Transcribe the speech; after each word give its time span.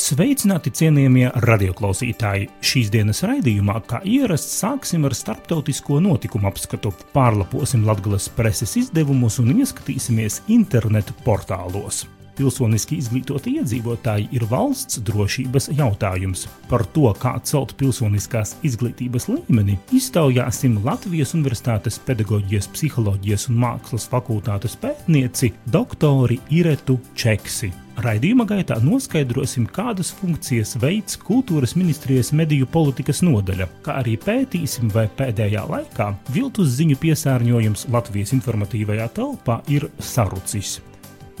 Sveicināti 0.00 0.70
cienījamie 0.72 1.26
radioklausītāji! 1.44 2.46
Šīs 2.64 2.88
dienas 2.94 3.20
raidījumā, 3.26 3.74
kā 3.90 3.98
ierasts, 4.08 4.54
sāksim 4.62 5.04
ar 5.04 5.12
starptautisko 5.16 5.98
notikumu 6.00 6.48
apskatu, 6.48 6.94
pārlaposim 7.12 7.84
Latvijas 7.84 8.30
preses 8.32 8.72
izdevumus 8.80 9.36
un 9.42 9.52
ieskatīsimies 9.58 10.40
internetu 10.56 11.18
portālos. 11.26 12.06
Pilsoniski 12.40 12.96
izglītoti 12.96 13.58
iedzīvotāji 13.60 14.30
ir 14.32 14.46
valsts 14.48 15.02
drošības 15.04 15.68
jautājums. 15.76 16.46
Par 16.70 16.86
to, 16.94 17.10
kā 17.20 17.34
celt 17.44 17.74
pilsoniskās 17.80 18.54
izglītības 18.64 19.28
līmeni, 19.28 19.76
iztaujāsim 19.92 20.78
Latvijas 20.86 21.34
Universitātes 21.36 22.00
pedagoģijas, 22.06 22.70
psiholoģijas 22.72 23.50
un 23.52 23.60
mākslas 23.66 24.08
fakultātes 24.08 24.78
pētnieci 24.80 25.52
doktori 25.68 26.40
Iretu 26.48 26.96
Čeksi. 27.12 27.74
Raidījuma 28.00 28.46
gaitā 28.48 28.78
noskaidrosim, 28.80 29.66
kādas 29.68 30.08
funkcijas 30.16 30.78
veids 30.80 31.18
kultūras 31.20 31.74
ministrijas 31.76 32.32
mediju 32.32 32.68
politikas 32.72 33.20
nodaļa, 33.26 33.68
kā 33.84 33.98
arī 34.00 34.16
pētīsim, 34.22 34.88
vai 34.94 35.04
pēdējā 35.18 35.66
laikā 35.68 36.12
viltus 36.32 36.78
ziņu 36.78 36.96
piesārņojums 37.02 37.90
Latvijas 37.92 38.32
informatīvajā 38.38 39.10
telpā 39.20 39.60
ir 39.68 39.90
sarucis. 40.00 40.78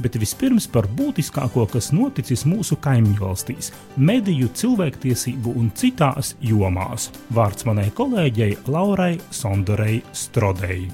Bet 0.00 0.16
vispirms 0.20 0.66
par 0.70 0.88
būtiskāko, 0.88 1.66
kas 1.70 1.90
noticis 1.92 2.46
mūsu 2.48 2.78
kaimiņu 2.80 3.20
valstīs- 3.20 3.72
mediju, 4.10 4.48
cilvēktiesību 4.48 5.56
un 5.56 5.70
citās 5.74 6.34
jomās. 6.40 7.10
Vārds 7.32 7.64
manai 7.66 7.90
kolēģei 7.90 8.56
Laurai 8.66 9.18
Sondorei 9.30 10.02
Strodei. 10.12 10.90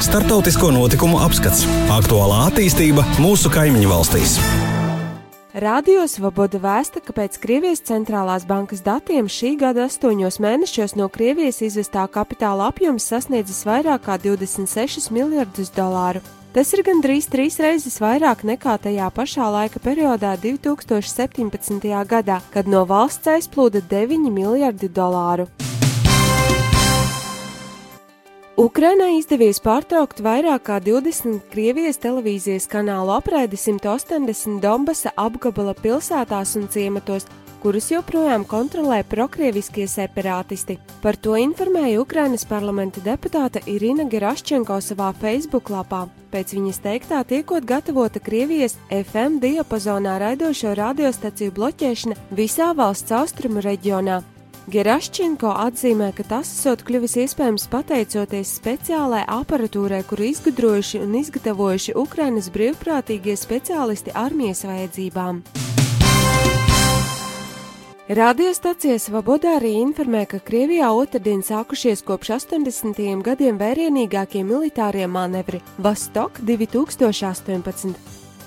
Startautisko 0.00 0.70
notikumu 0.70 1.18
apskats- 1.18 1.64
aktuālā 1.98 2.46
attīstība 2.50 3.02
mūsu 3.18 3.50
kaimiņu 3.50 3.88
valstīs. 3.90 4.38
Radio 5.58 6.04
Svoboda 6.06 6.60
vēsta, 6.62 7.00
ka 7.02 7.12
pēc 7.16 7.38
Krievijas 7.42 7.80
centrālās 7.82 8.44
bankas 8.46 8.78
datiem 8.86 9.26
šī 9.26 9.56
gada 9.58 9.88
astoņos 9.88 10.38
mēnešos 10.38 10.94
no 10.94 11.08
Krievijas 11.08 11.58
izvestā 11.66 12.04
kapitāla 12.06 12.68
apjoms 12.70 13.02
sasniedzis 13.10 13.64
vairāk 13.66 14.04
kā 14.06 14.18
26 14.22 15.10
miljardus 15.10 15.72
dolāru. 15.74 16.22
Tas 16.48 16.70
ir 16.72 16.80
gandrīz 16.80 17.26
trīs 17.28 17.58
reizes 17.60 17.98
vairāk 18.00 18.40
nekā 18.48 18.78
tajā 18.80 19.10
pašā 19.12 19.50
laika 19.52 19.82
periodā 19.84 20.30
2017. 20.40 21.84
gadā, 22.08 22.38
kad 22.54 22.70
no 22.72 22.86
valsts 22.88 23.28
aizplūda 23.28 23.82
9 23.90 24.30
miljardi 24.32 24.88
dolāru. 24.88 25.44
Ukrainai 28.58 29.18
izdevies 29.18 29.60
pārtraukt 29.62 30.18
vairāk 30.24 30.64
kā 30.66 30.78
20 30.82 31.44
Krievijas 31.52 32.00
televīzijas 32.02 32.64
kanālu 32.72 33.12
apraidi 33.14 33.60
180 33.60 34.58
Donbasa 34.64 35.12
apgabala 35.14 35.76
pilsētās 35.78 36.56
un 36.58 36.66
ciematos, 36.72 37.28
kurus 37.62 37.90
joprojām 37.90 38.44
kontrolē 38.48 39.02
prokrieviskie 39.04 39.86
separātisti. 39.90 40.78
Par 41.02 41.16
to 41.16 41.36
informēja 41.38 42.00
Ukrainas 42.02 42.46
parlamenta 42.48 43.02
deputāte 43.04 43.62
Irina 43.66 44.06
Geraščenko 44.08 44.78
savā 44.84 45.10
Facebook 45.20 45.70
lapā. 45.74 46.06
Pēc 46.32 46.54
viņas 46.56 46.82
teiktā 46.84 47.20
tiekot 47.24 47.64
gatavota 47.64 48.20
Krievijas 48.20 48.76
FM 48.92 49.38
diapazonā 49.42 50.18
raidošo 50.20 50.74
radiostaciju 50.76 51.54
bloķēšana 51.56 52.18
visā 52.36 52.72
valsts 52.76 53.14
austrumu 53.16 53.64
reģionā. 53.64 54.20
Geraščenko 54.68 55.48
atzīmē, 55.64 56.10
ka 56.12 56.26
tas 56.28 56.50
esot 56.52 56.82
kļuvis 56.84 57.14
iespējams 57.22 57.64
pateicoties 57.72 58.50
speciālai 58.58 59.22
aparatūrai, 59.24 60.02
kuru 60.04 60.26
izgudrojuši 60.28 61.00
un 61.06 61.16
izgatavojuši 61.22 61.96
Ukrainas 61.96 62.50
brīvprātīgie 62.52 63.38
speciālisti 63.40 64.12
armijas 64.26 64.66
vajadzībām. 64.68 65.40
Radiostacija 68.08 68.94
Svabodā 68.96 69.58
arī 69.58 69.74
informē, 69.82 70.22
ka 70.24 70.38
Krievijā 70.40 70.86
otrdien 70.96 71.42
sākušies 71.44 72.00
kopš 72.08 72.30
80. 72.38 73.02
gadiem 73.20 73.58
vērienīgākie 73.60 74.40
militārie 74.48 75.04
manevri 75.04 75.60
Vastok 75.76 76.40
2018. 76.40 77.92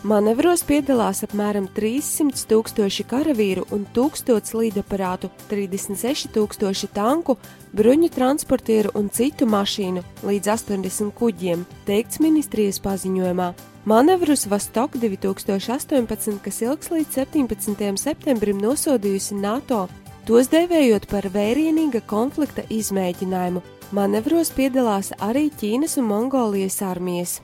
Manevros 0.02 0.66
piedalās 0.66 1.22
apmēram 1.28 1.68
300 1.78 2.48
tūkstoši 2.50 3.06
karavīru 3.06 3.68
un 3.70 3.86
1000 3.94 4.50
līdaparātu, 4.58 5.30
36 5.52 6.34
tūkstoši 6.34 6.90
tanku, 6.96 7.38
bruņu 7.78 8.10
transportieru 8.18 8.96
un 8.98 9.14
citu 9.14 9.46
mašīnu, 9.46 10.02
līdz 10.26 10.56
80 10.58 11.14
kuģiem, 11.14 11.68
teikts 11.86 12.18
ministrijas 12.18 12.82
paziņojumā. 12.82 13.54
Manevrus 13.86 14.46
Vastok 14.46 14.94
2018, 14.96 16.38
kas 16.44 16.59
ilgs 16.62 16.92
līdz 16.94 17.16
17. 17.18 17.96
septembrim 17.97 18.59
nosodījusi 18.62 19.40
NATO, 19.42 19.88
tos 20.28 20.52
dēvējot 20.53 21.08
par 21.09 21.25
vērienīga 21.34 22.03
konflikta 22.06 22.62
izmēģinājumu. 22.69 23.64
Manevros 23.92 24.53
piedalās 24.53 25.09
arī 25.18 25.47
Ķīnas 25.50 25.97
un 25.97 26.06
Mongolijas 26.12 26.78
armijas. 26.86 27.40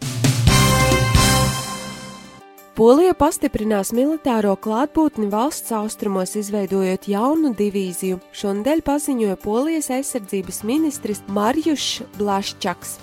Polija 2.78 3.18
pastiprinās 3.18 3.90
militāro 3.98 4.54
klātbūtni 4.62 5.31
valsts 5.34 5.74
austrumos, 5.74 6.36
izveidojot 6.38 7.09
jaunu 7.09 7.56
divīziju. 7.58 8.22
Šonadēļ 8.38 8.86
paziņoja 8.86 9.42
Polijas 9.42 9.90
aizsardzības 9.98 10.62
ministrs 10.69 11.25
Marjušs 11.34 12.06
Blaščaks. 12.22 13.00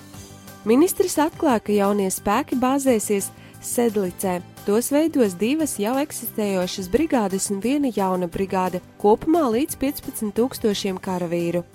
Ministrs 0.65 1.19
atklāja, 1.21 1.61
ka 1.61 1.75
jaunie 1.77 2.09
spēki 2.09 2.57
bāzēsies 2.57 3.29
Sedlicē. 3.61 4.39
Tos 4.65 4.89
veidos 4.89 5.35
divas 5.37 5.75
jau 5.77 5.93
eksistējošas 6.01 6.89
brigādes 6.89 7.51
un 7.53 7.61
viena 7.61 7.91
jauna 7.93 8.31
brigāde, 8.33 8.81
kopumā 8.97 9.45
līdz 9.53 9.77
15 9.83 10.33
tūkstošiem 10.33 10.97
karavīru. 11.05 11.67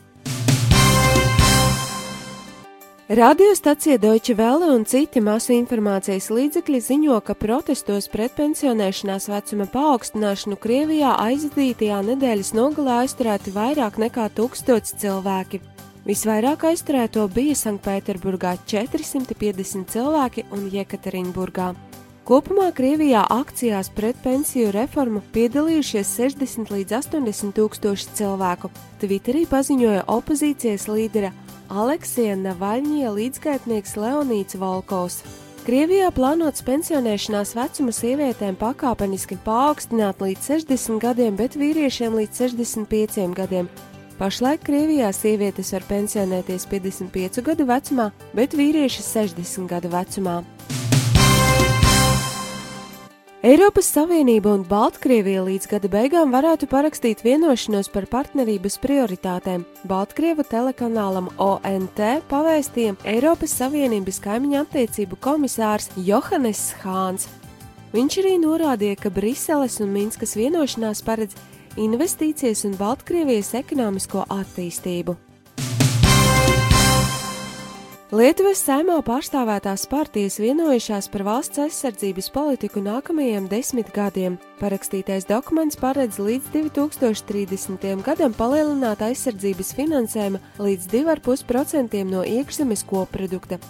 Radiostacija 3.10 3.98
Deutsche 4.02 4.34
Welle 4.38 4.72
un 4.74 4.86
citi 4.86 5.22
masu 5.22 5.54
informācijas 5.54 6.32
līdzekļi 6.34 6.82
ziņo, 6.86 7.22
ka 7.26 7.34
protestos 7.38 8.10
pret 8.10 8.34
pensionēšanās 8.38 9.30
vecuma 9.30 9.66
paaugstināšanu 9.70 10.58
Krievijā 10.62 11.14
aizvadītajā 11.30 12.04
nedēļas 12.10 12.54
nogalē 12.58 13.04
aizturēti 13.06 13.54
vairāk 13.54 14.02
nekā 14.02 14.32
tūkstots 14.38 14.98
cilvēki. 15.02 15.62
Visvairāk 16.10 16.64
aizturēto 16.66 17.28
bija 17.30 17.54
Sanktpēterburgā 17.54 18.56
450 18.66 19.92
cilvēki 19.94 20.44
un 20.56 20.64
Jekaterinburgā. 20.74 21.68
Kopumā 22.26 22.72
Krievijā 22.74 23.22
akcijās 23.30 23.92
pret 23.94 24.18
pensiju 24.24 24.72
reformu 24.74 25.22
piedalījušies 25.36 26.14
60 26.18 26.72
līdz 26.74 26.96
80 26.98 27.54
tūkstoši 27.60 28.16
cilvēku. 28.18 28.72
Twitterī 29.04 29.44
paziņoja 29.52 30.08
opozīcijas 30.10 30.88
līdera 30.90 31.30
Aleksija 31.70 32.40
Navaļņie 32.42 33.14
līdzgaitnieks 33.20 33.94
Leonīts 34.02 34.58
Volkovs. 34.58 35.20
Krievijā 35.68 36.10
plānots 36.16 36.66
pensionēšanās 36.66 37.54
vecumu 37.54 37.94
sievietēm 37.94 38.58
pakāpeniski 38.58 39.38
paaugstināt 39.46 40.26
līdz 40.26 40.56
60 40.56 41.06
gadiem, 41.06 41.38
bet 41.38 41.60
vīriešiem 41.60 42.18
līdz 42.18 42.44
65 42.48 43.30
gadiem. 43.38 43.70
Pašlaik 44.20 44.66
Krievijā 44.68 45.14
sievietes 45.16 45.70
var 45.72 45.86
pensionēties 45.88 46.66
55 46.68 47.40
gadu 47.40 47.64
vecumā, 47.64 48.10
bet 48.36 48.52
vīrieši 48.52 49.04
60 49.06 49.70
gadu 49.72 49.88
vecumā. 49.94 50.42
Eiropas 53.48 53.88
Savienība 53.96 54.52
un 54.52 54.66
Baltkrievija 54.68 55.46
līdz 55.46 55.70
gada 55.72 55.88
beigām 55.94 56.34
varētu 56.36 56.68
parakstīt 56.68 57.24
vienošanos 57.24 57.88
par 57.94 58.10
partnerības 58.12 58.76
prioritātēm. 58.84 59.64
Baltkrievu 59.88 60.44
telekanālam 60.52 61.30
ONT 61.40 62.02
pavēstīja 62.28 62.98
Eiropas 63.08 63.54
Savienības 63.62 64.20
kaimiņu 64.26 64.60
attiecību 64.66 65.22
komisārs 65.24 65.88
Johannes 65.96 66.74
Hāns. 66.84 67.30
Viņš 67.96 68.20
arī 68.20 68.36
norādīja, 68.44 69.00
ka 69.00 69.10
Briseles 69.16 69.80
un 69.80 69.96
Minskas 69.96 70.36
vienošanās 70.36 71.00
paredz 71.08 71.40
investīcijas 71.80 72.66
un 72.68 72.76
Baltkrievijas 72.80 73.54
ekonomisko 73.60 74.26
attīstību. 74.36 75.16
Lietuvas 78.10 78.64
saimā 78.66 78.96
pārstāvētās 79.06 79.84
partijas 79.86 80.40
vienojušās 80.42 81.12
par 81.14 81.22
valsts 81.28 81.62
aizsardzības 81.62 82.32
politiku 82.34 82.82
nākamajiem 82.82 83.46
desmit 83.52 83.92
gadiem. 83.94 84.40
Parakstītais 84.58 85.28
dokuments 85.30 85.78
paredz 85.78 86.18
līdz 86.18 86.50
2030. 86.56 87.86
gadam 88.02 88.34
palielināt 88.34 89.04
aizsardzības 89.06 89.76
finansējumu 89.78 90.42
līdz 90.58 90.90
2,5% 90.96 92.02
no 92.10 92.26
iekšzemes 92.26 92.84
koprodukta. 92.90 93.62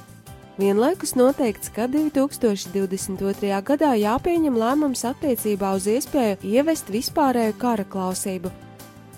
Vienlaikus 0.59 1.13
noteikts, 1.15 1.69
ka 1.71 1.85
2022. 1.87 3.59
gadā 3.63 3.93
jāpieņem 3.95 4.57
lēmums 4.59 5.05
attiecībā 5.07 5.69
uz 5.77 5.85
iespēju 5.87 6.41
ievest 6.43 6.89
vispārēju 6.91 7.53
kara 7.61 7.85
klausību. 7.87 8.51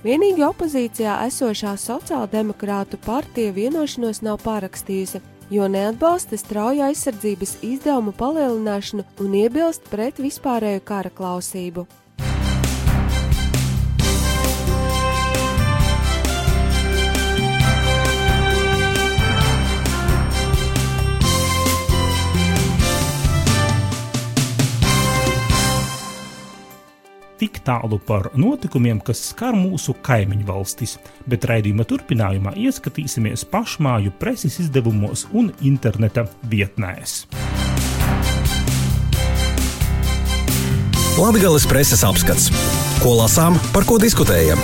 Vienīgi 0.03 0.45
opozīcijā 0.45 1.15
esošā 1.25 1.73
sociāldemokrātu 1.81 2.99
partija 3.01 3.55
vienošanos 3.57 4.21
nav 4.21 4.37
parakstījusi, 4.45 5.23
jo 5.49 5.65
neatbalsta 5.65 6.37
strauju 6.37 6.85
aizsardzības 6.91 7.55
izdevumu 7.65 8.13
palielināšanu 8.21 9.07
un 9.25 9.39
iebilst 9.41 9.89
pret 9.89 10.21
vispārēju 10.21 10.85
kara 10.85 11.09
klausību. 11.09 11.87
Tik 27.41 27.61
tālu 27.65 27.97
par 28.05 28.29
notikumiem, 28.37 29.01
kas 29.01 29.23
skar 29.31 29.57
mūsu 29.57 29.95
kaimiņu 30.05 30.45
valstis, 30.45 30.97
bet 31.29 31.47
raidījuma 31.49 31.87
turpinājumā 31.89 32.53
ieskatīsimies 32.67 33.47
pašmāju 33.49 34.13
preses 34.21 34.59
izdevumos 34.61 35.25
un 35.33 35.49
interneta 35.65 36.27
vietnēs. 36.51 37.23
Latvijas 41.17 41.67
preses 41.69 42.05
apskats. 42.07 42.49
Ko 43.01 43.17
lasām, 43.17 43.57
par 43.73 43.85
ko 43.89 43.97
diskutējam? 44.01 44.61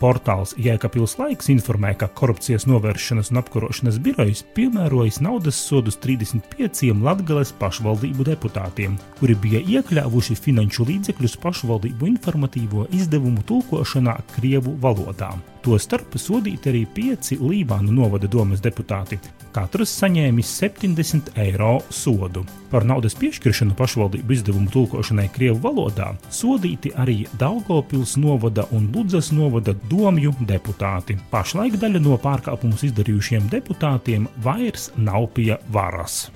Portāls 0.00 0.54
Jēkabils 0.56 1.18
laiks 1.20 1.50
informē, 1.52 1.90
ka 2.00 2.06
korupcijas 2.16 2.64
novēršanas 2.70 3.28
un 3.34 3.40
apkarošanas 3.42 3.98
birojas 4.00 4.40
piemērojas 4.56 5.20
naudas 5.20 5.58
sodus 5.60 5.98
35 6.00 6.94
Latvijas 7.04 7.52
pašvaldību 7.60 8.24
deputātiem, 8.30 8.96
kuri 9.18 9.36
bija 9.42 9.60
iekļāvuši 9.76 10.38
finanšu 10.40 10.88
līdzekļus 10.88 11.36
pašvaldību 11.44 12.08
informatīvo 12.14 12.88
izdevumu 12.96 13.44
tulkošanā 13.50 14.16
Krievu 14.32 14.78
valodā. 14.80 15.34
Tostarp 15.60 16.14
sodīti 16.16 16.70
arī 16.70 16.86
pieci 16.88 17.36
Lībānu 17.36 17.92
novada 17.92 18.28
domas 18.30 18.62
deputāti, 18.64 19.18
katrs 19.52 19.92
saņēmis 20.00 20.52
70 20.62 21.34
eiro 21.42 21.74
sodu. 21.92 22.46
Par 22.70 22.86
naudas 22.88 23.16
piešķiršanu 23.20 23.76
pašvaldību 23.76 24.36
izdevumu 24.36 24.72
tulkošanai 24.72 25.28
Krievu 25.34 25.60
valodā 25.66 26.14
sodīti 26.32 26.94
arī 26.96 27.26
Daugopils 27.38 28.16
novada 28.16 28.64
un 28.72 28.88
Ludzas 28.94 29.32
novada 29.36 29.74
domju 29.90 30.32
deputāti. 30.48 31.18
Pašlaik 31.30 31.76
daļa 31.82 32.00
no 32.06 32.16
pārkāpumus 32.24 32.86
izdarījušiem 32.88 33.50
deputātiem 33.52 34.30
vairs 34.40 34.88
nav 34.96 35.28
pie 35.36 35.58
varas. 35.68 36.30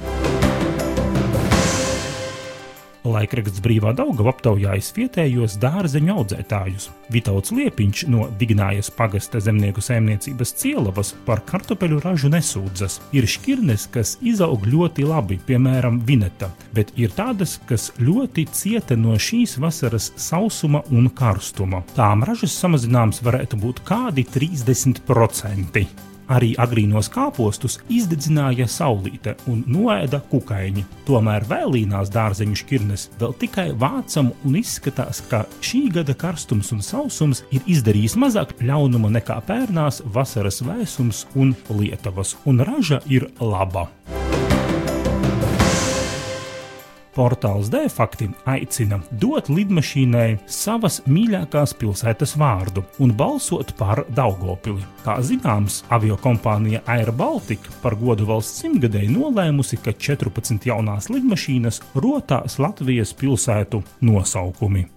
Laikraksts 3.04 3.60
brīvā 3.60 3.92
Daugava 3.96 4.32
aptaujājis 4.32 4.86
vietējos 4.96 5.58
dārzeņu 5.60 6.14
audzētājus. 6.14 6.86
Vitauts 7.12 7.52
Liepiņš 7.52 8.04
no 8.08 8.28
Vignājas 8.40 8.88
pagasta 8.96 9.42
zemnieku 9.44 9.84
saimniecības 9.84 10.54
cielavas 10.62 11.12
par 11.26 11.42
kartupeļu 11.44 12.00
ražu 12.04 12.30
nesūdzas. 12.32 13.02
Ir 13.12 13.28
šķirnes, 13.28 13.84
kas 13.92 14.14
izaug 14.24 14.64
ļoti 14.64 15.04
labi, 15.04 15.36
piemēram, 15.44 16.00
vineta, 16.08 16.48
bet 16.72 16.94
ir 16.96 17.12
tādas, 17.12 17.58
kas 17.68 17.90
ļoti 18.00 18.46
cieta 18.56 18.96
no 18.96 19.18
šīs 19.20 19.58
vasaras 19.60 20.10
sausuma 20.16 20.80
un 20.88 21.12
karstuma. 21.12 21.84
Tām 21.98 22.24
ražas 22.24 22.56
samazinājums 22.56 23.20
varētu 23.26 23.60
būt 23.60 23.84
kādi 23.84 24.24
30%. 24.32 26.13
Arī 26.32 26.54
agrīnos 26.60 27.10
kāpostus 27.12 27.78
izdedzināja 27.92 28.66
saulīte 28.70 29.34
un 29.50 29.60
noēda 29.68 30.22
kukaiņi. 30.30 30.84
Tomēr 31.08 31.44
vēlīnās 31.50 32.12
dārzeņu 32.14 32.60
šķirnes 32.62 33.08
vēl 33.20 33.36
tikai 33.42 33.66
vācam 33.80 34.32
un 34.44 34.56
izskatās, 34.60 35.20
ka 35.28 35.44
šī 35.64 35.86
gada 35.98 36.16
karstums 36.16 36.72
un 36.76 36.80
sausums 36.84 37.44
ir 37.52 37.66
izdarījis 37.76 38.16
mazāk 38.20 38.56
ļaunuma 38.64 39.12
nekā 39.18 39.40
pērnās 39.48 40.00
vasaras 40.14 40.62
vēsums 40.64 41.26
un 41.36 41.52
lietavas, 41.68 42.38
un 42.48 42.64
raža 42.64 43.02
ir 43.10 43.28
laba. 43.40 43.90
Portāls 47.14 47.70
D-fakti 47.72 48.28
aicina 48.50 48.98
dot 49.22 49.48
lidmašīnai 49.52 50.40
savas 50.50 51.00
mīļākās 51.06 51.76
pilsētas 51.78 52.34
vārdu 52.40 52.84
un 53.04 53.14
balsot 53.16 53.74
par 53.78 54.04
Daugopili. 54.14 54.82
Kā 55.04 55.20
zināms, 55.22 55.82
aviokompānija 55.94 56.82
Air 56.96 57.12
Baltica 57.14 57.72
par 57.82 57.98
godu 58.00 58.26
valsts 58.28 58.64
simtgadēju 58.64 59.14
nolēmusi, 59.14 59.78
ka 59.84 59.94
14 59.94 60.70
jaunās 60.70 61.10
lidmašīnas 61.12 61.82
rotās 61.94 62.58
Latvijas 62.58 63.14
pilsētu 63.18 63.84
nosaukumi. 64.02 64.88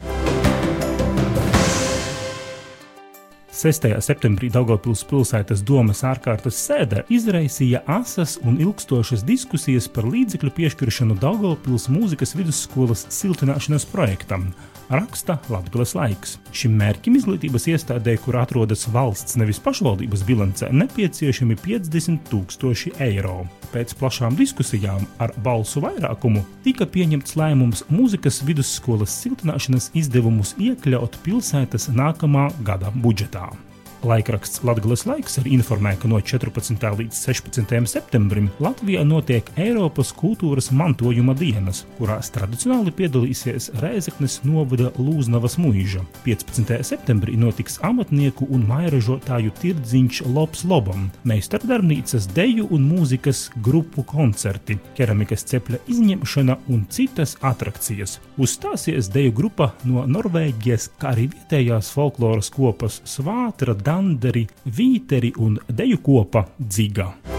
6. 3.58 3.88
septembrī 4.06 4.52
Daugopils 4.54 5.02
pilsētas 5.10 5.64
domas 5.66 6.04
ārkārtas 6.06 6.60
sēdē 6.62 7.08
izraisīja 7.10 7.82
asas 7.90 8.36
un 8.46 8.60
ilgstošas 8.62 9.24
diskusijas 9.26 9.88
par 9.90 10.06
līdzekļu 10.06 10.54
piešķiršanu 10.60 11.18
Daugopils 11.18 11.88
mūzikas 11.90 12.36
vidusskolas 12.38 13.08
siltināšanas 13.18 13.90
projektam 13.90 14.52
raksta 14.90 15.38
Latvijas 15.52 15.94
laiks. 15.98 16.38
Šim 16.56 16.78
mērķim 16.80 17.18
izglītības 17.20 17.68
iestādē, 17.74 18.18
kur 18.24 18.40
atrodas 18.40 18.88
valsts 18.94 19.38
nevis 19.40 19.60
pašvaldības 19.64 20.24
bilancē, 20.28 20.72
nepieciešami 20.72 21.58
50 21.64 22.32
tūkstoši 22.32 22.96
eiro. 23.04 23.44
Pēc 23.74 23.94
plašām 24.00 24.38
diskusijām 24.40 25.06
ar 25.24 25.36
balsu 25.44 25.84
vairākumu 25.84 26.46
tika 26.66 26.88
pieņemts 26.88 27.36
lēmums 27.40 27.86
mūzikas 27.92 28.42
vidusskolas 28.48 29.16
siltināšanas 29.24 29.92
izdevumus 29.98 30.56
iekļaut 30.58 31.20
pilsētas 31.26 31.92
nākamā 31.92 32.50
gada 32.68 32.94
budžetā. 32.96 33.50
Laikraksts 34.06 34.62
Latvijas 34.64 35.08
laiks 35.10 35.40
arī 35.42 35.56
informē, 35.56 35.96
ka 35.98 36.10
no 36.10 36.20
14. 36.22 36.84
līdz 37.00 37.18
16. 37.18 37.72
septembrim 37.90 38.52
Latvijā 38.62 39.02
notiek 39.08 39.48
Eiropas 39.58 40.12
kultūras 40.14 40.70
mantojuma 40.70 41.34
dienas, 41.38 41.84
kurās 41.98 42.30
tradicionāli 42.36 42.94
piedalīsies 42.94 43.72
Rēzeknes 43.82 44.44
novada 44.46 44.92
Lūznavas 45.02 45.58
mūža. 45.58 46.04
15. 46.28 46.78
septembrī 46.86 47.34
notiks 47.42 47.80
amatnieku 47.82 48.46
un 48.54 48.68
mairažotāju 48.70 49.56
tirdziņš 49.64 50.22
Lops 50.30 50.62
Lobam, 50.70 51.10
meistardarbnīcas 51.26 52.30
deju 52.38 52.70
un 52.70 52.86
mūzikas 52.92 53.48
grupu 53.66 54.06
koncerti, 54.06 54.78
keramikas 55.00 55.48
cepļa 55.50 55.82
izņemšana 55.90 56.60
un 56.70 56.86
citas 56.94 57.34
atrakcijas. 57.42 58.20
Uzstāsies 58.38 59.10
deju 59.10 59.34
grupa 59.42 59.72
no 59.90 60.06
Norvēģijas, 60.06 60.92
kā 61.02 61.16
arī 61.16 61.32
vietējās 61.34 61.90
folkloras 61.98 62.54
kopas 62.54 63.02
Svātra 63.10 63.74
danderi, 63.88 64.44
vīteri 64.68 65.32
un 65.40 65.58
deju 65.72 66.04
kopa 66.04 66.46
dziga. 66.60 67.37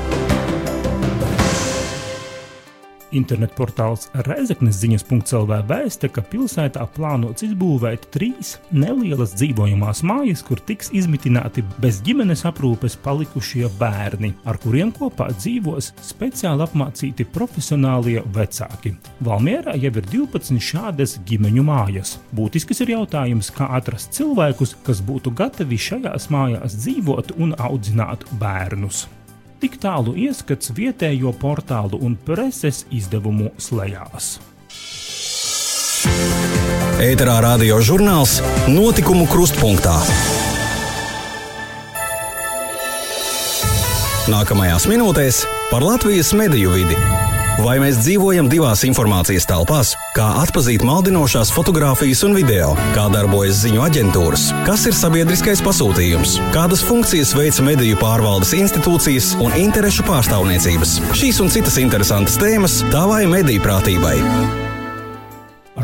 Internetportāls 3.16 4.08
Reizeknas 4.26 4.78
ziņas.CLV 4.82 5.60
vēsta, 5.68 6.10
ka 6.12 6.22
pilsētā 6.24 6.84
plānots 6.94 7.44
izbūvēt 7.46 8.08
trīs 8.14 8.56
nelielas 8.72 9.34
dzīvojamās 9.38 10.02
mājas, 10.06 10.42
kur 10.46 10.60
tiks 10.60 10.92
izmitināti 10.96 11.64
bez 11.82 12.00
ģimenes 12.06 12.44
aprūpes 12.48 12.98
palikušie 13.04 13.66
bērni, 13.80 14.32
ar 14.48 14.60
kuriem 14.62 14.92
kopā 14.96 15.30
dzīvos 15.36 15.92
speciāli 16.04 16.66
apmācīti 16.66 17.28
profesionālie 17.32 18.22
vecāki. 18.36 18.94
Valmierā 19.24 19.76
jau 19.80 19.92
ir 19.92 20.10
12 20.14 20.62
šādas 20.70 21.18
ģimeņu 21.28 21.66
mājas. 21.68 22.16
Būtisks 22.36 22.84
ir 22.84 22.96
jautājums, 22.96 23.52
kā 23.54 23.70
atrast 23.78 24.14
cilvēkus, 24.18 24.76
kas 24.86 25.04
būtu 25.04 25.34
gatavi 25.38 25.80
šajās 25.88 26.30
mājās 26.34 26.78
dzīvot 26.82 27.38
un 27.38 27.56
audzināt 27.58 28.28
bērnus. 28.40 29.06
Tik 29.58 29.74
tālu 29.82 30.12
ieskats 30.14 30.70
vietējo 30.70 31.32
portālu 31.34 31.98
un 32.06 32.14
preses 32.14 32.84
izdevumu 32.94 33.50
slēgās. 33.58 34.36
Ēterā 37.02 37.40
radio 37.42 37.80
žurnāls 37.82 38.38
Notikumu 38.70 39.26
krustpunktā. 39.30 39.96
Nākamajās 44.30 44.86
minūtēs 44.90 45.42
par 45.72 45.82
Latvijas 45.82 46.34
mediju 46.38 46.74
vidi. 46.76 47.27
Vai 47.58 47.80
mēs 47.82 47.96
dzīvojam 47.98 48.46
divās 48.46 48.84
informācijas 48.86 49.42
telpās? 49.50 49.88
Kā 50.14 50.28
atzīt 50.44 50.84
maldinošās 50.86 51.50
fotogrāfijas 51.50 52.20
un 52.28 52.36
video? 52.38 52.68
Kā 52.94 53.08
darbojas 53.10 53.64
ziņu 53.64 53.82
aģentūras? 53.82 54.44
Kas 54.62 54.84
ir 54.86 54.94
sabiedriskais 54.94 55.58
pasūtījums? 55.66 56.36
Kādas 56.54 56.84
funkcijas 56.86 57.32
veica 57.34 57.64
mediju 57.66 57.98
pārvaldes 57.98 58.54
institūcijas 58.54 59.32
un 59.42 59.56
interešu 59.58 60.06
pārstāvniecības? 60.06 60.92
Šīs 61.18 61.40
un 61.42 61.50
citas 61.50 61.80
interesantas 61.82 62.38
tēmas 62.38 62.78
tavai 62.92 63.24
mediju 63.26 63.64
prātībai. 63.66 64.14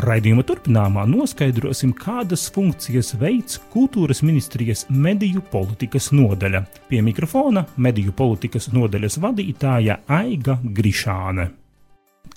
Raidījuma 0.05 0.47
turpinājumā 0.47 1.03
noskaidrosim, 1.11 1.91
kādas 1.99 2.47
funkcijas 2.55 3.17
veids 3.19 3.59
Kultūras 3.75 4.23
ministrijas 4.23 4.87
mediju 4.87 5.43
politikas 5.51 6.13
nodaļa. 6.15 6.63
Pie 6.87 7.03
mikrofona 7.03 7.67
mediju 7.75 8.15
politikas 8.15 8.71
nodaļas 8.71 9.19
vadītāja 9.27 9.99
Aiga 10.07 10.59
Grišāne. 10.63 11.51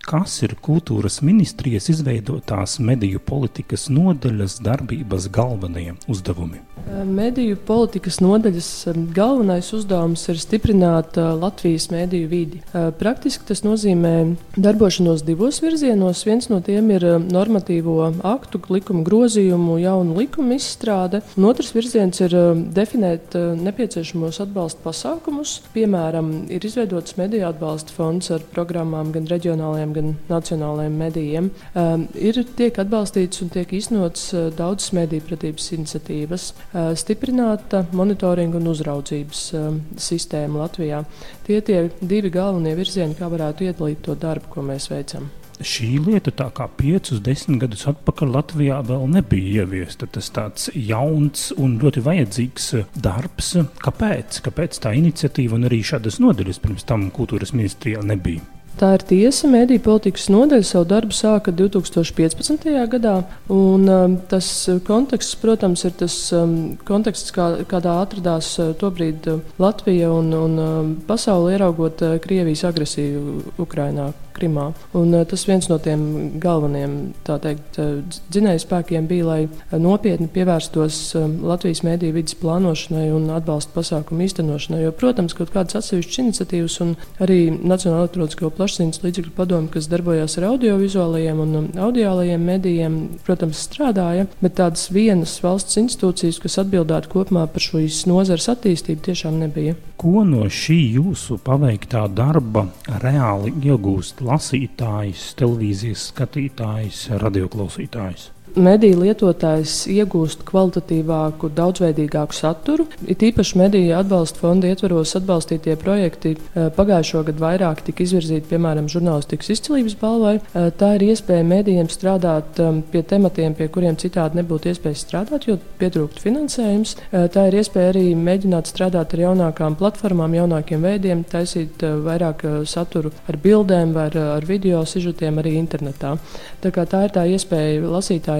Kas 0.06 0.38
ir 0.40 0.54
kultūras 0.64 1.18
ministrijas 1.20 1.90
izveidotās 1.92 2.78
mediju 2.80 3.20
politikas 3.20 3.88
nodaļas 3.92 4.60
darbības 4.64 5.28
galvenie 5.34 5.98
uzdevumi? 6.08 6.62
Mediju 7.04 7.58
politikas 7.68 8.16
nodaļas 8.24 8.68
galvenais 9.12 9.66
uzdevums 9.76 10.22
ir 10.32 10.38
stiprināt 10.40 11.18
Latvijas 11.18 11.90
mediju 11.92 12.28
vidi. 12.30 12.60
Praktiski 12.72 13.44
tas 13.50 13.60
nozīmē 13.66 14.12
darbošanos 14.56 15.24
divos 15.26 15.58
virzienos. 15.60 16.22
Viens 16.24 16.48
no 16.48 16.62
tiem 16.64 16.88
ir 16.94 17.04
normatīvo 17.28 17.98
aktu, 18.24 18.62
likuma 18.72 19.04
grozījumu, 19.04 19.76
jaunu 19.82 20.16
likumu 20.22 20.56
izstrāde, 20.56 21.20
un 21.36 21.48
otrs 21.50 21.74
virziens 21.76 22.22
ir 22.24 22.38
definēt 22.78 23.36
nepieciešamos 23.36 24.40
atbalsta 24.46 24.80
pasākumus. 24.86 25.58
Piemēram, 25.76 26.46
ir 26.48 26.64
izveidots 26.64 27.18
mediju 27.20 27.50
atbalsta 27.50 27.92
fonds 27.92 28.32
ar 28.32 28.46
programmām 28.54 29.12
gan 29.12 29.28
reģionālajiem, 29.28 29.87
gan 29.96 30.12
nacionālajiem 30.30 30.98
medijiem. 30.98 31.50
Um, 31.74 32.06
ir 32.14 32.40
tiek 32.58 32.78
atbalstīts 32.82 33.42
un 33.44 33.52
tiek 33.54 33.72
iznots 33.76 34.28
uh, 34.34 34.48
daudzas 34.54 34.92
mediju 34.96 35.26
pratības 35.28 35.70
iniciatīvas, 35.78 36.50
uh, 36.52 36.92
stiprināta 36.98 37.84
monitoringa 37.92 38.60
un 38.60 38.70
uzraudzības 38.74 39.44
um, 39.58 39.82
sistēma 39.98 40.64
Latvijā. 40.64 41.02
Tie 41.48 41.60
tie 41.64 41.84
divi 42.00 42.32
galvenie 42.32 42.76
virzieni, 42.78 43.16
kā 43.18 43.30
varētu 43.32 43.68
iedalīt 43.68 44.04
to 44.04 44.16
darbu, 44.18 44.52
ko 44.54 44.66
mēs 44.68 44.90
veicam 44.92 45.30
šī 45.64 45.98
lieta, 46.06 46.32
tā 46.34 46.48
kā 46.54 46.68
piecus, 46.78 47.22
desmit 47.24 47.62
gadus 47.64 47.86
atpakaļ 47.90 48.34
Latvijā 48.36 48.78
vēl 48.86 49.08
nebija 49.14 49.64
ieviesta. 49.64 50.06
Tas 50.10 50.30
tāds 50.34 50.68
jauns 50.74 51.48
un 51.58 51.78
ļoti 51.82 52.04
vajadzīgs 52.06 52.70
darbs. 53.02 53.54
Kāpēc? 53.82 54.42
Kāpēc 54.46 54.78
tā 54.84 54.94
iniciatīva 54.98 55.58
un 55.58 55.68
arī 55.70 55.82
šādas 55.86 56.20
nodaļas 56.22 56.62
pirms 56.62 56.86
tam 56.88 57.10
kultūras 57.14 57.54
ministrijā 57.56 58.04
nebija? 58.06 58.57
Tā 58.78 58.92
ir 58.94 59.02
tiesa. 59.02 59.48
Mēdīņu 59.50 59.82
politikas 59.82 60.28
nodaļa 60.30 60.66
savu 60.66 60.86
darbu 60.92 61.16
sāka 61.16 61.50
2015. 61.50 62.68
gadā. 62.92 63.16
Un, 63.50 63.88
um, 63.90 64.14
tas 64.30 64.46
konteksts, 64.86 65.34
protams, 65.42 65.82
ir 65.88 65.96
tas 65.98 66.14
um, 66.36 66.54
konteksts, 66.86 67.34
kā, 67.34 67.48
kādā 67.66 67.96
atradās 68.04 68.52
uh, 68.62 68.70
tobrīd 68.78 69.26
uh, 69.32 69.42
Latvija 69.58 70.12
un, 70.14 70.30
un 70.30 70.56
um, 70.62 70.94
pasauli 71.10 71.56
ieraugot 71.56 72.06
uh, 72.06 72.16
Krievijas 72.22 72.62
agresiju 72.70 73.42
Ukrainā. 73.58 74.12
Krimā. 74.38 74.70
Un, 74.98 75.12
uh, 75.12 75.26
tas 75.28 75.44
viens 75.48 75.68
no 75.70 75.80
tiem 75.82 76.04
galvenajiem 76.42 76.96
teikt, 77.26 77.80
uh, 77.82 78.20
dzinēju 78.30 78.64
spēkiem 78.64 79.08
bija, 79.10 79.26
lai 79.28 79.40
uh, 79.48 79.76
nopietni 79.82 80.30
pievērstos 80.32 81.00
Latvijas 81.18 81.82
mēdīju 81.86 82.16
vidas 82.16 82.36
plānošanai 82.38 83.08
un 83.14 83.28
atbalsta 83.34 83.74
pasākumu 83.76 84.24
īstenošanai. 84.26 84.82
Jo, 84.84 84.94
protams, 84.96 85.34
kaut 85.36 85.52
kādas 85.54 85.78
atsevišķas 85.80 86.22
iniciatīvas 86.24 86.78
un 86.84 86.94
arī 87.22 87.40
Nacionāla 87.58 88.06
elektronisko 88.06 88.50
plašsaziņas 88.56 89.02
līdzekļu 89.04 89.34
padomu, 89.36 89.70
kas 89.72 89.88
darbojās 89.90 90.38
ar 90.38 90.48
audiovizuālajiem 90.52 91.42
un 91.44 91.56
um, 91.58 91.68
audiālajiem 91.88 92.46
medijiem, 92.48 92.98
protams, 93.26 93.62
strādāja, 93.68 94.28
bet 94.42 94.56
tādas 94.60 94.88
vienas 94.94 95.36
valsts 95.44 95.78
institūcijas, 95.80 96.40
kas 96.42 96.58
atbildētu 96.64 97.12
kopumā 97.12 97.46
par 97.52 97.64
šīs 97.64 98.04
nozares 98.10 98.48
attīstību, 98.52 99.04
tiešām 99.08 99.38
nebija. 99.42 99.76
Ko 99.98 100.22
no 100.26 100.46
šī 100.46 100.78
jūsu 100.94 101.40
paveiktā 101.42 102.04
darba 102.14 102.68
reāli 103.02 103.50
iegūst 103.66 104.22
lasītājs, 104.28 105.30
televīzijas 105.38 106.08
skatītājs, 106.12 107.06
radioklausītājs? 107.22 108.30
Mediju 108.56 109.02
lietotājs 109.02 109.84
iegūst 109.92 110.44
kvalitatīvāku, 110.48 111.50
daudzveidīgāku 111.54 112.36
saturu. 112.36 112.86
It 113.06 113.22
īpaši 113.24 113.58
mediju 113.60 113.96
atbalsta 113.98 114.40
fonda 114.42 114.70
ietvaros 114.70 115.14
atbalstītie 115.18 115.76
projekti 115.80 116.34
eh, 116.34 116.68
pagājušo 116.74 117.24
gadu 117.28 117.42
vairāk 117.42 117.82
tika 117.86 118.04
izvirzīti, 118.04 118.46
piemēram, 118.50 118.88
žurnālistikas 118.92 119.52
izcilības 119.54 119.96
balvai. 120.00 120.34
Eh, 120.38 120.68
tā 120.78 120.94
ir 120.96 121.06
iespēja 121.10 121.46
medijiem 121.48 121.90
strādāt 121.92 122.60
um, 122.64 122.80
pie 122.92 123.02
tematiem, 123.02 123.56
pie 123.58 123.68
kuriem 123.74 123.98
citādi 124.00 124.40
nebūtu 124.40 124.72
iespējas 124.72 125.04
strādāt, 125.06 125.48
jo 125.48 125.58
pietrūkst 125.80 126.22
finansējums. 126.24 126.96
Eh, 127.10 127.28
tā 127.34 127.48
ir 127.50 127.58
iespēja 127.62 127.92
arī 127.92 128.06
mēģināt 128.18 128.70
strādāt 128.72 129.16
ar 129.16 129.24
jaunākām 129.26 129.78
platformām, 129.78 130.36
jaunākiem 130.38 130.84
veidiem, 130.84 131.24
taisīt 131.28 131.82
vairāk 131.82 132.44
saturu 132.68 133.12
ar 133.28 133.38
bildēm 133.42 133.94
vai 133.96 134.08
ar, 134.10 134.18
ar 134.38 134.46
video 134.48 134.84
sižetiem 134.86 135.40
arī 135.42 135.56
internetā. 135.58 136.14
Tā, 136.62 136.72
tā 136.72 137.04
ir 137.06 137.14
tā 137.14 137.24
iespēja 137.28 137.82
lasītājiem 137.88 138.37